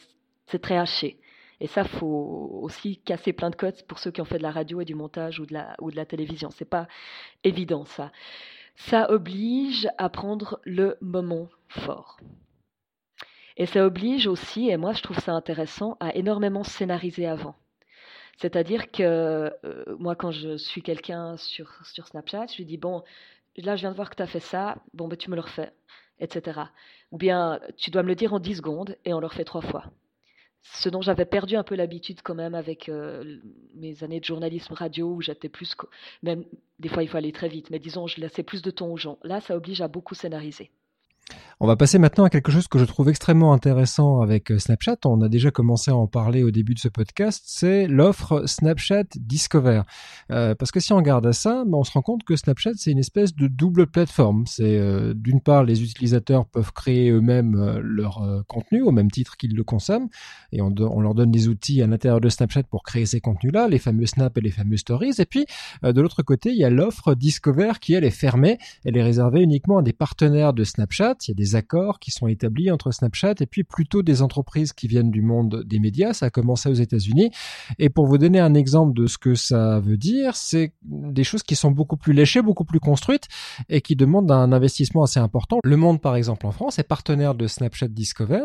[0.47, 1.19] c'est très haché.
[1.59, 4.51] Et ça, faut aussi casser plein de codes pour ceux qui ont fait de la
[4.51, 6.51] radio et du montage ou de la, ou de la télévision.
[6.51, 6.87] C'est pas
[7.45, 8.13] évident ça
[8.77, 12.19] ça oblige à prendre le moment fort.
[13.57, 17.55] Et ça oblige aussi, et moi je trouve ça intéressant, à énormément scénariser avant.
[18.37, 19.03] C'est-à-dire que
[19.65, 23.03] euh, moi, quand je suis quelqu'un sur, Snapchat, je lui dis, bon,
[23.57, 25.41] là je viens de voir que tu as fait ça, bon, ben, tu me le
[25.41, 25.73] refais,
[26.21, 26.61] etc.
[27.13, 29.63] Ou bien, tu dois me le dire en 10 secondes et on le refait trois
[29.63, 29.85] fois
[30.73, 33.39] ce dont j'avais perdu un peu l'habitude quand même avec euh,
[33.75, 35.75] mes années de journalisme radio où j'étais plus
[36.23, 36.45] même
[36.79, 38.97] des fois il faut aller très vite mais disons je laissais plus de temps aux
[38.97, 39.19] gens.
[39.23, 40.71] Là ça oblige à beaucoup scénariser
[41.59, 44.99] on va passer maintenant à quelque chose que je trouve extrêmement intéressant avec euh, Snapchat.
[45.07, 47.45] On a déjà commencé à en parler au début de ce podcast.
[47.47, 49.83] C'est l'offre Snapchat Discover.
[50.31, 52.73] Euh, parce que si on regarde à ça, ben, on se rend compte que Snapchat
[52.77, 54.45] c'est une espèce de double plateforme.
[54.47, 59.57] C'est euh, d'une part les utilisateurs peuvent créer eux-mêmes leur contenu au même titre qu'ils
[59.57, 60.09] le consomment
[60.53, 63.69] et on, on, leur donne des outils à l'intérieur de Snapchat pour créer ces contenus-là,
[63.69, 65.15] les fameux snaps et les fameux stories.
[65.19, 65.47] Et puis
[65.83, 68.59] de l'autre côté, il y a l'offre Discover qui elle est fermée.
[68.85, 71.16] Elle est réservée uniquement à des partenaires de Snapchat.
[71.27, 74.73] Il y a des accords qui sont établis entre Snapchat et puis plutôt des entreprises
[74.73, 76.13] qui viennent du monde des médias.
[76.13, 77.31] Ça a commencé aux États-Unis.
[77.79, 81.43] Et pour vous donner un exemple de ce que ça veut dire, c'est des choses
[81.43, 83.29] qui sont beaucoup plus léchées, beaucoup plus construites
[83.69, 85.59] et qui demandent un investissement assez important.
[85.65, 88.45] Le Monde, par exemple, en France, est partenaire de Snapchat Discover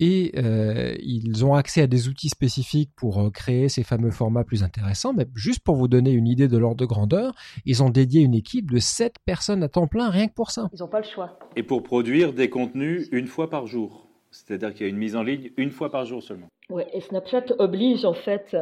[0.00, 4.44] et euh, ils ont accès à des outils spécifiques pour euh, créer ces fameux formats
[4.44, 5.12] plus intéressants.
[5.12, 8.34] Mais juste pour vous donner une idée de l'ordre de grandeur, ils ont dédié une
[8.34, 10.68] équipe de 7 personnes à temps plein rien que pour ça.
[10.72, 11.38] Ils n'ont pas le choix.
[11.56, 14.06] Et pour produire des contenus une fois par jour.
[14.30, 16.48] C'est-à-dire qu'il y a une mise en ligne une fois par jour seulement.
[16.70, 18.56] Oui, et Snapchat oblige en fait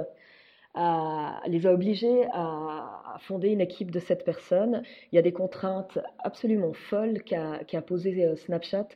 [1.47, 4.83] les a obligés à, fonder une équipe de sept personnes.
[5.13, 8.89] Il y a des contraintes absolument folles qu'a qu posé euh, Snapchat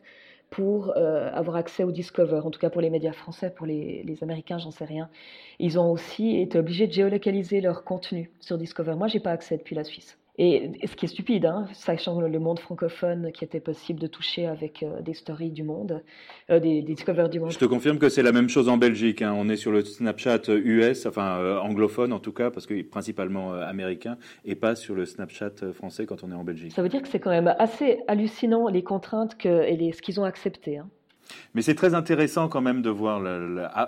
[0.51, 4.03] pour euh, avoir accès au Discover, en tout cas pour les médias français, pour les,
[4.05, 5.11] les Américains, j'en sais rien.
[5.59, 8.95] Ils ont aussi été obligés de géolocaliser leur contenu sur Discover.
[8.95, 10.19] Moi, j'ai pas accès depuis la Suisse.
[10.39, 14.47] Et, ce qui est stupide, hein, sachant le monde francophone qui était possible de toucher
[14.47, 16.03] avec euh, des stories du monde,
[16.51, 17.51] euh, des, des discovers du monde.
[17.51, 19.23] Je te confirme que c'est la même chose en Belgique.
[19.23, 19.35] Hein.
[19.37, 23.53] On est sur le Snapchat US, enfin euh, anglophone en tout cas, parce que principalement
[23.55, 26.73] américain, et pas sur le Snapchat français quand on est en Belgique.
[26.73, 30.03] Ça veut dire que c'est quand même assez hallucinant les contraintes que, et les, ce
[30.03, 30.79] qu'ils ont accepté.
[30.79, 30.89] Hein.
[31.55, 33.23] Mais c'est très intéressant quand même de voir,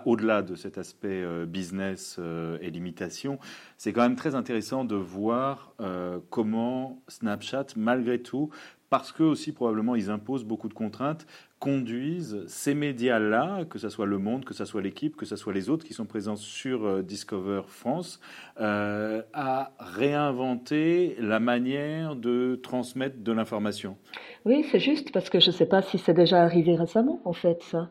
[0.07, 3.39] au-delà de cet aspect euh, business euh, et limitation,
[3.77, 8.51] c'est quand même très intéressant de voir euh, comment Snapchat, malgré tout,
[8.91, 11.27] parce que aussi probablement ils imposent beaucoup de contraintes,
[11.59, 15.53] conduisent ces médias-là, que ce soit Le Monde, que ce soit l'équipe, que ce soit
[15.53, 18.21] les autres qui sont présents sur euh, Discover France,
[18.61, 23.97] euh, à réinventer la manière de transmettre de l'information.
[24.45, 27.33] Oui, c'est juste parce que je ne sais pas si c'est déjà arrivé récemment, en
[27.33, 27.89] fait, ça,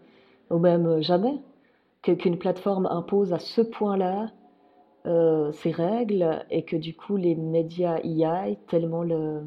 [0.49, 1.35] ou même euh, jamais,
[2.03, 4.31] qu'une plateforme impose à ce point-là
[5.53, 9.43] ses règles et que du coup les médias y aillent tellement le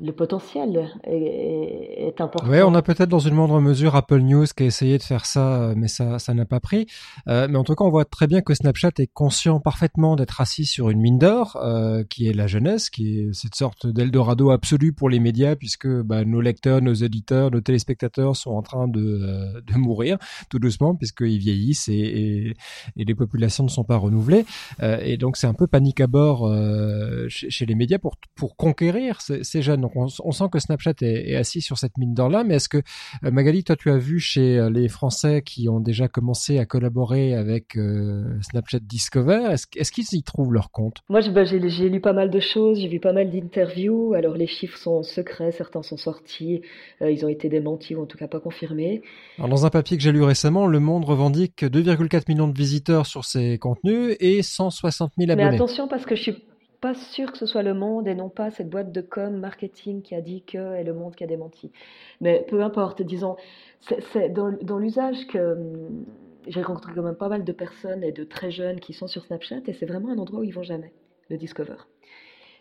[0.00, 2.48] le potentiel est, important.
[2.48, 5.26] Oui, on a peut-être dans une moindre mesure Apple News qui a essayé de faire
[5.26, 6.86] ça, mais ça, n'a pas pris.
[7.28, 10.40] Euh, mais en tout cas, on voit très bien que Snapchat est conscient parfaitement d'être
[10.40, 14.50] assis sur une mine d'or, euh, qui est la jeunesse, qui est cette sorte d'Eldorado
[14.50, 18.88] absolu pour les médias, puisque bah, nos lecteurs, nos éditeurs, nos téléspectateurs sont en train
[18.88, 22.54] de, euh, mourir tout doucement, puisqu'ils vieillissent et,
[22.96, 24.44] les populations ne sont pas renouvelées.
[24.82, 28.16] Euh, et donc, c'est un peu panique à bord euh, chez, les médias pour,
[28.56, 32.54] conquérir ces jeunes on, sent que Snapchat est, assis sur cette mine d'or là, mais
[32.54, 32.78] est-ce que
[33.24, 36.66] euh, Magali, toi, tu as vu chez euh, les Français qui ont déjà commencé à
[36.66, 40.98] collaborer avec euh, Snapchat Discover, est-ce, qu'ils y trouvent leur compte?
[41.08, 44.14] Moi, bah, j'ai, lu pas mal de choses, j'ai vu pas mal d'interviews.
[44.14, 46.62] Alors, les chiffres sont secrets, certains sont sortis,
[47.00, 49.02] ils ont été démentis ou en tout cas pas confirmés.
[49.38, 53.24] dans un papier que j'ai lu récemment, Le Monde revendique 2,4 millions de visiteurs sur
[53.24, 55.50] ses contenus et 160 000 abonnés.
[55.50, 56.36] Mais attention, parce que je suis
[56.80, 60.02] pas sûr que ce soit le monde et non pas cette boîte de com marketing
[60.02, 61.72] qui a dit que et le monde qui a démenti.
[62.20, 63.36] Mais peu importe, disons,
[63.80, 66.04] c'est dans, l'usage que hum,
[66.46, 69.24] j'ai rencontré quand même pas mal de personnes et de très jeunes qui sont sur
[69.24, 70.92] Snapchat et c'est vraiment un endroit où ils vont jamais,
[71.28, 71.76] le Discover.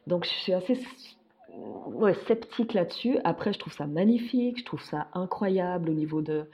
[0.08, 0.80] Donc je suis assez
[2.26, 3.18] sceptique là-dessus.
[3.24, 6.46] Après, je trouve ça magnifique, je trouve ça incroyable au niveau de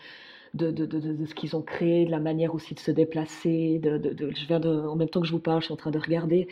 [0.53, 3.81] de, de, de, de ce qu'ils ont créé, de la manière aussi de se déplacer.
[3.83, 6.47] Je viens en même temps que je vous parle, je suis en train de regarder.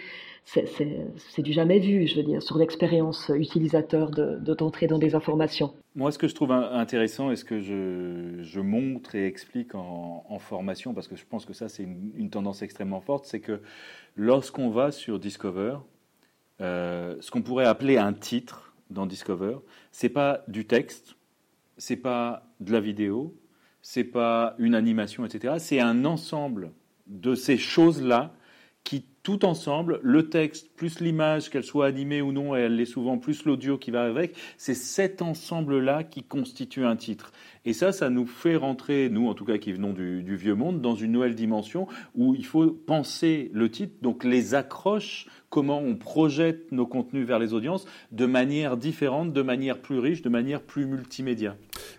[0.46, 5.74] C'est du jamais vu, je veux dire, sur l'expérience utilisateur de d'entrer dans des informations.
[5.96, 10.40] Moi, ce que je trouve intéressant et ce que je, je montre et explique en,
[10.40, 13.62] formation, parce que je pense que ça, c'est une, une, tendance extrêmement forte, c'est que
[14.16, 15.76] lorsqu'on va sur Discover,
[16.62, 19.58] euh, ce qu'on pourrait appeler un titre dans Discover,
[19.92, 21.16] c'est pas du texte,
[21.78, 23.36] c'est pas de la vidéo,
[23.82, 25.56] c'est pas une animation, etc.
[25.60, 26.72] C'est un ensemble
[27.08, 28.34] de ces choses-là
[29.24, 33.18] tout ensemble, le texte plus l'image, qu'elle soit animée ou non, et elle est souvent
[33.18, 37.32] plus l'audio qui va avec, c'est cet ensemble-là qui constitue un titre.
[37.64, 40.82] Et ça, ça nous fait rentrer, nous en tout cas qui venons du, vieux monde,
[40.82, 45.98] dans une nouvelle dimension où il faut penser le titre, donc les accroches comment on
[45.98, 50.62] projette nos contenus vers les audiences de manière différente, de manière plus riche, de manière
[50.62, 51.58] plus multimédia.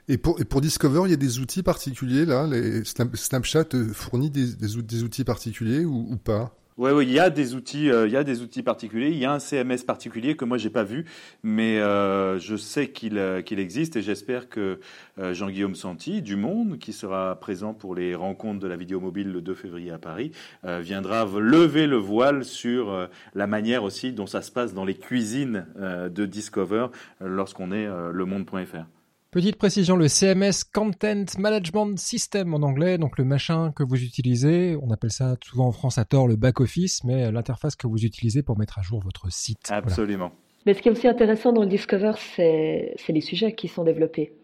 [0.08, 5.24] Et pour, Discover, il y a des outils particuliers là les Snapchat fournit des, outils
[5.24, 6.56] particuliers ou pas?
[6.78, 9.10] Oui, oui, il y a des outils, euh, il y a des outils particuliers.
[9.10, 11.04] Il y a un CMS particulier que moi j'ai pas vu,
[11.42, 14.80] mais euh, je sais qu'il euh, qu'il existe et j'espère que
[15.18, 19.42] Jean-Guillaume Santi du Monde, qui sera présent pour les rencontres de la vidéo mobile le
[19.42, 20.32] 2 février à Paris,
[20.64, 25.66] viendra lever le voile sur la manière aussi dont ça se passe dans les cuisines
[25.76, 26.86] de Discover
[27.20, 29.01] lorsqu'on est lemonde.fr.
[29.32, 34.76] Petite précision, le CMS Content Management System en anglais, donc le machin que vous utilisez,
[34.82, 38.42] on appelle ça souvent en France à tort le back-office, mais l'interface que vous utilisez
[38.42, 39.70] pour mettre à jour votre site.
[39.70, 40.26] Absolument.
[40.26, 40.38] Voilà.
[40.66, 44.34] Mais ce qui est aussi intéressant dans le Discover, c'est les sujets qui sont développés.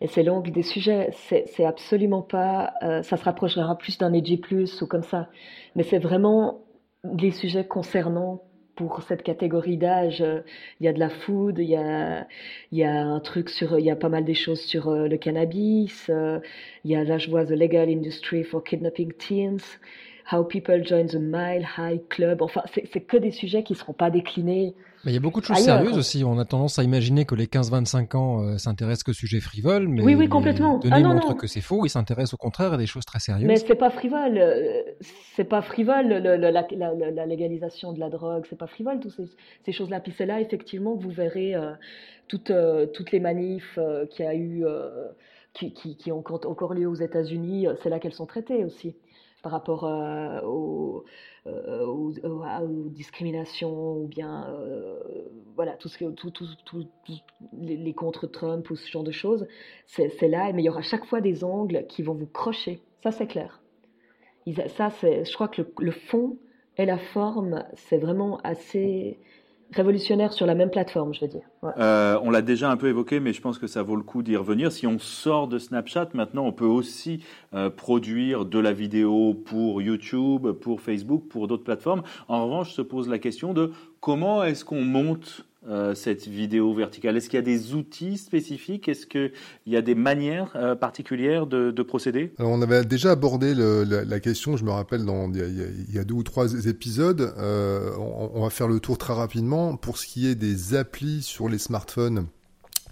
[0.00, 1.10] Et c'est l'angle des sujets.
[1.12, 5.28] C'est absolument pas, euh, ça se rapprochera plus d'un Edgy Plus ou comme ça.
[5.74, 6.60] Mais c'est vraiment
[7.02, 8.44] des sujets concernant
[8.76, 10.24] pour cette catégorie d'âge,
[10.80, 12.26] il y a de la food, il y a,
[12.70, 15.08] il y a un truc sur, il y a pas mal des choses sur euh,
[15.08, 16.38] le cannabis, euh,
[16.84, 19.62] il y a là je vois The Legal Industry for Kidnapping Teens,
[20.30, 23.92] How People Join the Mile High Club, enfin c'est que des sujets qui ne seront
[23.92, 24.74] pas déclinés
[25.06, 25.78] mais il y a beaucoup de choses ailleurs.
[25.78, 26.24] sérieuses aussi.
[26.24, 30.02] On a tendance à imaginer que les 15-25 ans euh, s'intéressent qu'aux sujets frivoles, mais
[30.02, 30.80] oui, oui, complètement.
[30.82, 31.34] les données ah, montrent non.
[31.34, 31.86] que c'est faux.
[31.86, 33.46] Ils s'intéressent au contraire à des choses très sérieuses.
[33.46, 34.40] Mais c'est pas frivole.
[35.36, 38.46] C'est pas frivole le, le, la, la, la, légalisation de la drogue.
[38.50, 39.26] C'est pas frivole toutes ces,
[39.64, 40.00] ces choses-là.
[40.00, 41.70] Puis c'est là effectivement que vous verrez euh,
[42.26, 44.64] toutes, euh, toutes les manifs euh, qu'il y a eu,
[45.52, 47.68] qui, qui, qui, ont encore lieu aux États-Unis.
[47.80, 48.96] C'est là qu'elles sont traitées aussi
[49.42, 51.04] par rapport euh, aux,
[51.46, 54.98] euh, aux, discriminations ou bien euh,
[55.54, 56.84] voilà tout ce que tout, tout, tout,
[57.52, 59.46] les, contre Trump ou ce genre de choses
[59.86, 62.80] c'est là mais il y aura chaque fois des angles qui vont vous crocher.
[63.02, 63.60] Ça c'est clair.
[64.76, 66.38] Ça je crois que le, fond
[66.76, 69.18] et la forme c'est vraiment assez
[69.72, 71.42] révolutionnaire sur la même plateforme, je veux dire.
[71.78, 74.22] Euh, on l'a déjà un peu évoqué, mais je pense que ça vaut le coup
[74.22, 74.72] d'y revenir.
[74.72, 77.24] Si on sort de Snapchat, maintenant, on peut aussi
[77.54, 82.02] euh, produire de la vidéo pour YouTube, pour Facebook, pour d'autres plateformes.
[82.28, 87.16] En revanche, se pose la question de comment est-ce qu'on monte euh, cette vidéo verticale
[87.16, 88.88] Est-ce qu'il y a des outils spécifiques?
[88.88, 89.32] Est-ce qu'il
[89.66, 92.32] y a des manières euh, particulières de, de procéder?
[92.38, 96.22] Alors, On avait déjà abordé la, question, je me rappelle, il, y a, deux ou
[96.22, 97.34] trois épisodes.
[97.38, 99.76] Euh, on, on, va faire le tour très rapidement.
[99.76, 102.26] Pour ce qui est des applis sur les smartphones,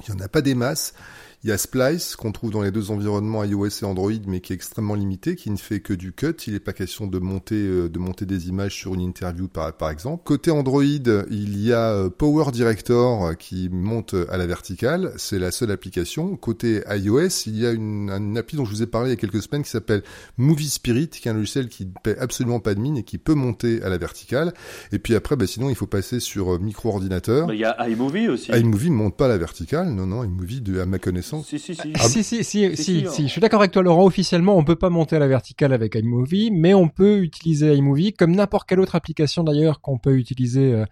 [0.00, 0.94] il n'y en a pas des masses.
[1.44, 4.54] Il y a Splice qu'on trouve dans les deux environnements iOS et Android, mais qui
[4.54, 6.34] est extrêmement limité, qui ne fait que du cut.
[6.46, 9.70] Il n'est pas question de monter, euh, de monter des images sur une interview par,
[9.74, 10.22] par exemple.
[10.24, 15.12] Côté Android, il y a euh, Power Director qui monte à la verticale.
[15.18, 16.34] C'est la seule application.
[16.36, 19.12] Côté iOS, il y a une, une appli dont je vous ai parlé il y
[19.12, 20.02] a quelques semaines qui s'appelle
[20.38, 23.18] Movie Spirit, qui est un logiciel qui ne paie absolument pas de mine et qui
[23.18, 24.54] peut monter à la verticale.
[24.92, 27.52] Et puis après, bah, sinon, il faut passer sur euh, micro-ordinateur.
[27.52, 28.50] Il y a iMovie aussi.
[28.50, 29.90] iMovie ne monte pas à la verticale.
[29.90, 31.92] Non, non, iMovie, de, à ma connaissance, si, si, si.
[31.94, 34.04] Ah, si, si, si, si, si, Je suis d'accord avec toi, Laurent.
[34.04, 38.12] Officiellement, on peut pas monter à la verticale avec iMovie, mais on peut utiliser iMovie
[38.12, 40.84] comme n'importe quelle autre application d'ailleurs qu'on peut utiliser euh,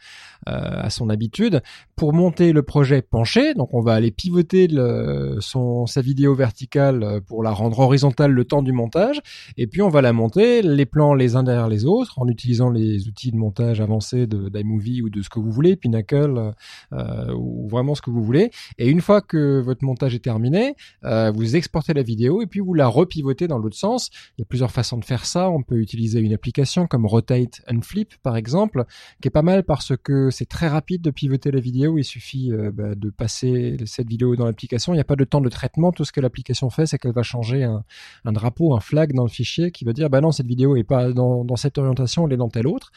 [0.46, 1.62] à son habitude
[1.96, 3.54] pour monter le projet penché.
[3.54, 8.44] Donc, on va aller pivoter le, son sa vidéo verticale pour la rendre horizontale le
[8.44, 9.20] temps du montage,
[9.56, 12.70] et puis on va la monter les plans les uns derrière les autres en utilisant
[12.70, 16.52] les outils de montage avancés d'iMovie ou de ce que vous voulez, Pinnacle
[16.92, 18.50] euh, ou vraiment ce que vous voulez.
[18.78, 20.74] Et une fois que votre montage est terminé,
[21.04, 24.10] euh, vous exportez la vidéo et puis vous la repivotez dans l'autre sens.
[24.38, 25.50] Il y a plusieurs façons de faire ça.
[25.50, 28.84] On peut utiliser une application comme Rotate and Flip par exemple,
[29.20, 31.98] qui est pas mal parce que c'est très rapide de pivoter la vidéo.
[31.98, 34.92] Il suffit euh, bah, de passer cette vidéo dans l'application.
[34.92, 35.92] Il n'y a pas de temps de traitement.
[35.92, 37.84] Tout ce que l'application fait, c'est qu'elle va changer un,
[38.24, 40.84] un, drapeau, un flag dans le fichier qui va dire bah non cette vidéo est
[40.84, 42.90] pas dans, dans cette orientation, elle est dans telle autre.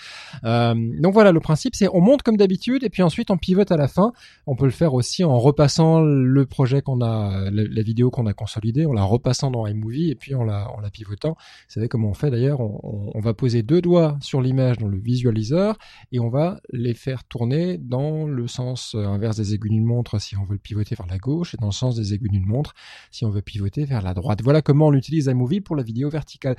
[0.43, 3.71] Euh, donc voilà, le principe c'est on monte comme d'habitude et puis ensuite on pivote
[3.71, 4.13] à la fin.
[4.47, 8.33] On peut le faire aussi en repassant le projet qu'on a la, vidéo qu'on a
[8.33, 11.35] consolidée, en la repassant dans iMovie et puis en la, en la pivotant.
[11.37, 14.87] Vous savez comment on fait d'ailleurs on, on, va poser deux doigts sur l'image dans
[14.87, 15.77] le visualiseur
[16.11, 20.37] et on va les faire tourner dans le sens inverse des aiguilles d'une montre si
[20.37, 22.73] on veut le pivoter vers la gauche et dans le sens des aiguilles d'une montre
[23.11, 24.41] si on veut pivoter vers la droite.
[24.43, 26.55] Voilà comment on utilise iMovie pour la vidéo verticale.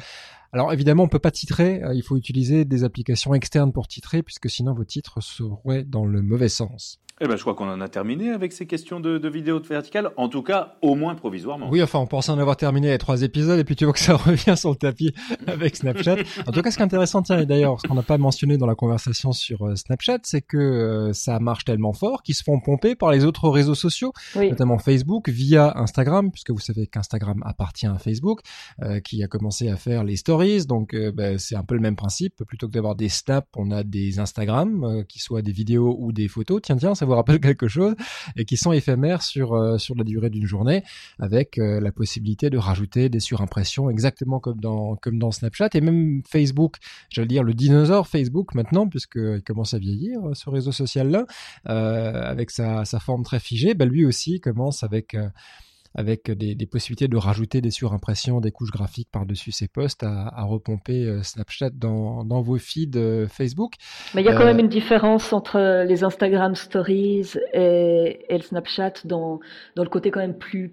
[0.57, 4.23] Alors évidemment, on peut pas titrer, euh, il faut utiliser des applications externes pour titrer,
[4.23, 6.99] puisque sinon vos titres seraient dans le mauvais sens.
[7.19, 10.11] Eh ben, je crois qu'on en a terminé avec ces questions de, de vidéo verticale,
[10.19, 11.71] en tout cas, au moins provisoirement.
[11.71, 14.01] Oui, enfin, on pensait en avoir terminé les trois épisodes, et puis tu vois que
[14.01, 15.15] ça revient sur le tapis
[15.47, 16.17] avec Snapchat.
[16.47, 18.59] En tout cas, ce qui est intéressant, tiens, et d'ailleurs, ce qu'on n'a pas mentionné
[18.59, 22.43] dans la conversation sur euh, Snapchat, c'est que euh, ça marche tellement fort qu'ils se
[22.43, 27.43] font pomper par les autres réseaux sociaux, notamment Facebook, via Instagram, puisque vous savez qu'Instagram
[27.47, 28.41] appartient à Facebook,
[28.83, 31.97] euh, qui a commencé à faire les stories, donc ben, c'est un peu le même
[31.97, 32.45] principe.
[32.45, 36.29] Plutôt que d'avoir des snaps, on a des Instagram, qui soient des vidéos ou des
[36.29, 36.61] photos.
[36.63, 37.95] Tiens, tiens, ça vous rappelle quelque chose
[38.37, 40.83] et qui sont éphémères sur euh, sur la durée d'une journée,
[41.19, 45.81] avec euh, la possibilité de rajouter des surimpressions exactement comme dans comme dans Snapchat et
[45.81, 46.77] même Facebook.
[47.11, 51.27] J'allais dire le dinosaure Facebook maintenant, puisqu'il commence à vieillir euh, ce réseau social là,
[51.65, 53.75] avec sa sa forme très figée.
[53.75, 55.17] Bah, lui aussi commence avec
[55.97, 60.29] avec des, des, possibilités de rajouter des surimpressions, des couches graphiques par-dessus ces posts, à,
[60.29, 63.75] à repomper euh, Snapchat dans, dans, vos feeds euh, Facebook.
[64.15, 68.37] Mais il y a quand même euh, une différence entre les Instagram Stories et, et
[68.37, 69.41] le Snapchat dans,
[69.75, 70.73] dans le côté quand même plus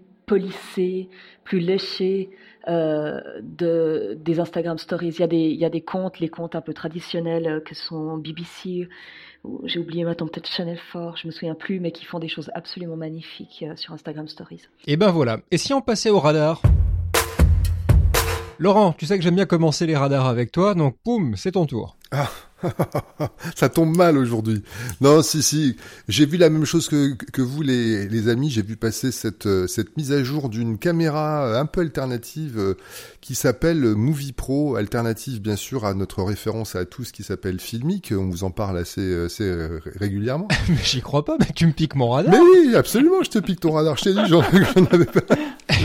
[1.44, 2.30] plus léché
[2.68, 5.10] euh, de, des Instagram Stories.
[5.10, 7.76] Il y, a des, il y a des comptes, les comptes un peu traditionnels que
[7.76, 8.88] sont BBC,
[9.66, 12.50] j'ai oublié maintenant peut-être Chanel Fort, je me souviens plus, mais qui font des choses
[12.54, 14.62] absolument magnifiques euh, sur Instagram Stories.
[14.88, 15.40] Et ben voilà.
[15.52, 16.62] Et si on passait au radar?
[18.60, 21.66] Laurent, tu sais que j'aime bien commencer les radars avec toi, donc boum, c'est ton
[21.66, 21.98] tour.
[22.14, 22.30] Ah.
[23.56, 24.64] ça tombe mal aujourd'hui.
[25.02, 25.76] Non, si, si.
[26.08, 28.50] J'ai vu la même chose que, que vous, les, les amis.
[28.50, 32.58] J'ai vu passer cette, euh, cette mise à jour d'une caméra euh, un peu alternative
[32.58, 32.78] euh,
[33.22, 38.14] qui s'appelle Movie Pro, alternative bien sûr à notre référence à tous qui s'appelle Filmic.
[38.16, 39.52] On vous en parle assez, assez
[40.00, 40.48] régulièrement.
[40.70, 42.32] mais j'y crois pas, mais tu me piques mon radar.
[42.32, 43.98] Mais oui, absolument, je te pique ton radar.
[43.98, 44.42] Je t'ai dit, j'en
[44.92, 45.36] avais pas.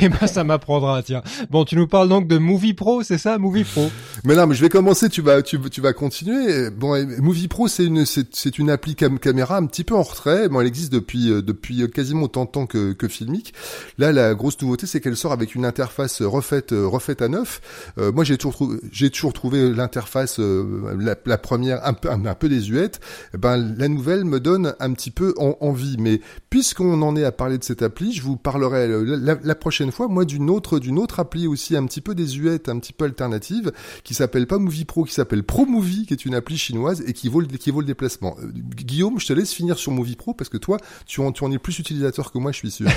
[0.00, 1.22] Eh ben, ça m'apprendra, tiens.
[1.50, 3.90] Bon, tu nous parles donc de Movie Pro, c'est ça, Movie Pro?
[4.24, 6.70] Mais non, mais je vais commencer, tu vas, tu, tu vas continuer.
[6.70, 10.48] Bon, Movie Pro, c'est une, c'est, une appli caméra un petit peu en retrait.
[10.48, 13.54] Bon, elle existe depuis, euh, depuis quasiment autant de temps que, que Filmic.
[13.98, 17.60] Là, la grosse nouveauté, c'est qu'elle sort avec une interface refaite, euh, refaite à neuf.
[17.98, 22.48] Euh, moi, j'ai toujours trouvé, j'ai toujours trouvé l'interface, la, première, un peu, un, peu
[22.48, 23.00] désuète.
[23.34, 25.96] Eh ben, la nouvelle me donne un petit peu envie.
[25.98, 26.20] Mais
[26.50, 30.08] puisqu'on en est à parler de cette appli, je vous parlerai la, la prochaine fois,
[30.08, 33.72] moi, d'une autre, d'une autre appli aussi un petit peu désuète, un petit peu alternative,
[34.04, 37.12] qui s'appelle pas Movie Pro, qui s'appelle Pro Movie, qui est une appli chinoise et
[37.12, 38.36] qui vaut le, qui vaut le déplacement.
[38.42, 41.44] Euh, Guillaume, je te laisse finir sur Movie Pro parce que toi, tu en, tu
[41.44, 42.88] en es plus utilisateur que moi, je suis sûr.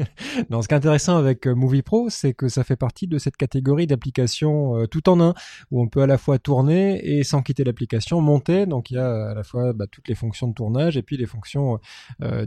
[0.50, 3.18] non, ce qui est intéressant avec euh, Movie Pro, c'est que ça fait partie de
[3.18, 5.34] cette catégorie d'applications euh, tout en un,
[5.70, 8.66] où on peut à la fois tourner et sans quitter l'application, monter.
[8.66, 11.16] Donc il y a à la fois bah, toutes les fonctions de tournage et puis
[11.16, 11.78] les fonctions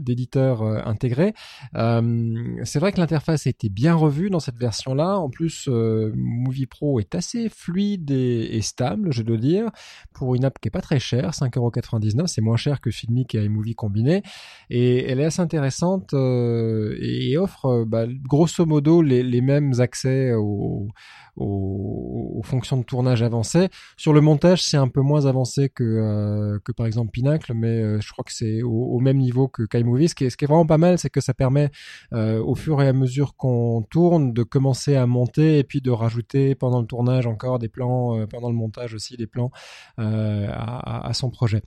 [0.00, 1.34] d'éditeur intégrées.
[1.74, 5.18] c'est vrai que l'interface a été bien revue dans cette version-là.
[5.18, 9.70] En plus, Movie Pro est assez fluide et, et, stable, je dois dire,
[10.14, 13.44] pour une app qui est pas très chère, 5,99€, c'est moins cher que Filmic et
[13.44, 14.22] iMovie combiné,
[14.70, 19.72] et elle est assez intéressante euh, et offre euh, bah, grosso modo les, les mêmes
[19.78, 20.88] accès aux,
[21.36, 23.68] aux, fonctions de tournage avancées.
[23.96, 27.82] Sur le montage, c'est un peu moins avancé que, euh, que par exemple Pinacle, mais
[27.82, 30.08] euh, je crois que c'est au, même niveau que KiMovie.
[30.08, 31.70] Ce qui est, ce qui est vraiment pas mal, c'est que ça permet
[32.12, 35.90] euh, au fur et à mesure qu'on tourne de commencer à monter et puis de
[35.90, 39.50] rajouter pendant le tournage encore des plans, pendant le montage aussi des plans
[39.98, 41.62] à, à, son projet.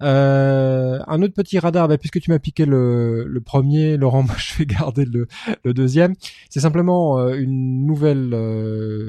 [0.00, 4.58] un autre petit radar, bah, puisque tu m'as piqué le, le premier, Laurent, moi je
[4.58, 5.26] vais garder le,
[5.64, 6.14] le deuxième.
[6.50, 8.30] C'est simplement une nouvelle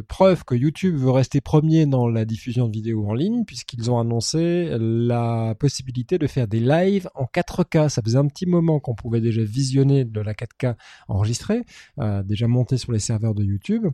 [0.02, 4.00] preuve que YouTube veut rester premier dans la diffusion de vidéos en ligne puisqu'ils ont
[4.00, 7.90] annoncé la possibilité de faire des lives en 4K.
[7.90, 10.76] Ça faisait un petit moment qu'on pouvait déjà visionner de la 4K
[11.08, 11.64] enregistrée,
[12.00, 13.88] euh, déjà montée sur les serveurs de YouTube.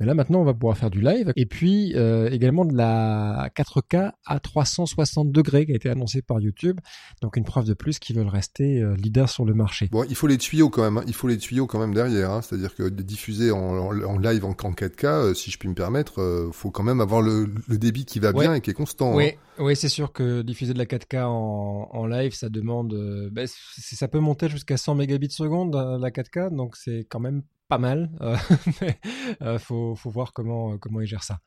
[0.00, 3.50] Mais là maintenant on va pouvoir faire du live et puis euh, également de la
[3.56, 6.80] 4K à 360 degrés qui a été annoncée par YouTube.
[7.22, 9.88] Donc une preuve de plus qu'ils veulent rester euh, leader sur le marché.
[9.90, 10.98] Bon, il faut les tuyaux quand même.
[10.98, 11.04] Hein.
[11.06, 12.30] Il faut les tuyaux quand même derrière.
[12.30, 12.42] Hein.
[12.42, 16.50] C'est-à-dire que diffuser en, en, live en, 4K, euh, si je puis me permettre, euh,
[16.52, 19.14] faut quand même avoir le, le débit qui va bien et qui est constant.
[19.14, 19.64] Oui, hein.
[19.64, 22.94] oui, c'est sûr que diffuser de la 4K en, en live, ça demande,
[23.32, 27.78] ben, ça peut monter jusqu'à 100 mégabits seconde la 4K, donc c'est quand même pas
[27.78, 28.10] mal.
[28.20, 28.36] Euh,
[28.80, 28.98] mais
[29.42, 31.38] euh, faut, faut voir comment, comment ils gèrent ça.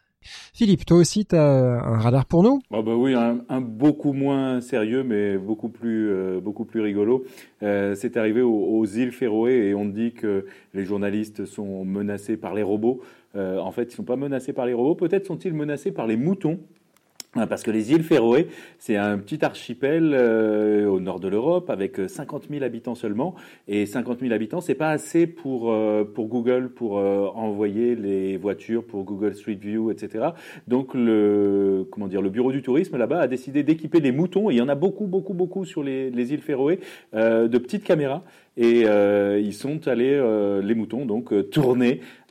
[0.53, 2.59] Philippe, toi aussi, tu as un radar pour nous?
[2.69, 7.25] Oh bah Oui, un, beaucoup moins sérieux, mais beaucoup plus, euh, beaucoup plus rigolo.
[7.63, 12.53] Euh, c'est arrivé aux, îles Féroé et on dit que les journalistes sont menacés par
[12.53, 13.01] les robots.
[13.35, 16.05] Euh, en fait, ils ne sont pas menacés par les robots, peut-être sont-ils menacés par
[16.05, 16.59] les moutons
[17.33, 21.97] parce que les îles Féroé, c'est un petit archipel euh, au nord de l'Europe avec
[22.09, 23.35] 50 euh, 000 habitants seulement.
[23.69, 28.35] Et 50 000 habitants, c'est pas assez pour euh, pour Google pour euh, envoyer les
[28.35, 30.31] voitures pour Google Street View, etc.
[30.67, 34.49] Donc le comment dire, le bureau du tourisme là-bas a décidé d'équiper les moutons.
[34.49, 36.79] Il y en a beaucoup, beaucoup, beaucoup sur les, les îles Féroé
[37.13, 38.23] de petites caméras
[38.57, 41.33] et euh, ils sont allés, euh, les moutons, donc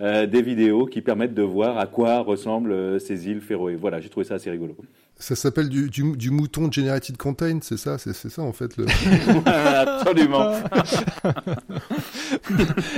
[0.01, 3.77] euh, des vidéos qui permettent de voir à quoi ressemblent ces îles Féroé.
[3.77, 4.77] Voilà, j'ai trouvé ça assez rigolo.
[5.21, 8.79] Ça s'appelle du, du, du, mouton generated content, c'est ça, c'est ça en fait.
[8.79, 8.87] Le...
[9.47, 10.55] Absolument.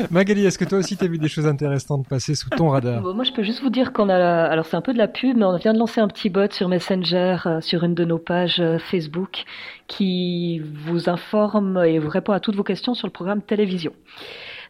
[0.12, 3.03] Magali, est-ce que toi aussi tu as vu des choses intéressantes passer sous ton radar?
[3.03, 5.09] Bon, Moi, je peux juste vous dire qu'on a, alors c'est un peu de la
[5.09, 8.05] pub, mais on vient de lancer un petit bot sur Messenger, euh, sur une de
[8.05, 9.42] nos pages euh, Facebook,
[9.88, 13.92] qui vous informe et vous répond à toutes vos questions sur le programme télévision.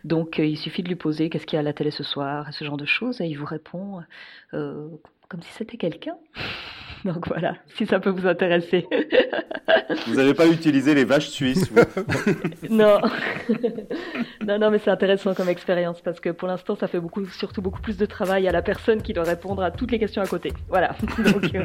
[0.04, 2.02] Donc, euh, il suffit de lui poser qu'est-ce qu'il y a à la télé ce
[2.02, 4.02] soir, ce genre de choses, et il vous répond
[4.54, 4.88] euh,
[5.28, 6.16] comme si c'était quelqu'un.
[7.04, 8.86] Donc voilà, si ça peut vous intéresser.
[10.06, 13.00] vous n'avez pas utilisé les vaches suisses vous Non.
[14.46, 17.62] non, non, mais c'est intéressant comme expérience parce que pour l'instant, ça fait beaucoup, surtout
[17.62, 20.26] beaucoup plus de travail à la personne qui doit répondre à toutes les questions à
[20.26, 20.52] côté.
[20.68, 20.94] Voilà.
[21.18, 21.64] Donc, euh...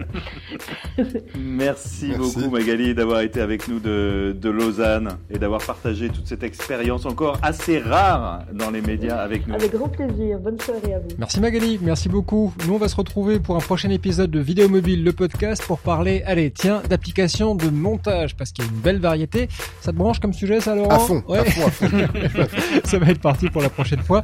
[1.37, 6.27] Merci, Merci, beaucoup Magali d'avoir été avec nous de, de Lausanne et d'avoir partagé toute
[6.27, 9.55] cette expérience encore assez rare dans les médias avec nous.
[9.55, 10.39] Avec grand plaisir.
[10.39, 11.07] Bonne soirée à vous.
[11.17, 12.53] Merci Magali, merci beaucoup.
[12.67, 15.79] Nous, on va se retrouver pour un prochain épisode de Vidéo Mobile, le podcast pour
[15.79, 19.49] parler, allez, tiens, d'applications de montage, parce qu'il y a une belle variété.
[19.81, 21.39] Ça te branche comme sujet, ça, Laurent À fond, ouais.
[21.39, 21.87] à fond, à fond.
[22.85, 24.21] ça va être parti pour la prochaine fois.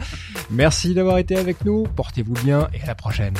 [0.49, 3.33] Merci d'avoir été avec nous, portez-vous bien et à la prochaine.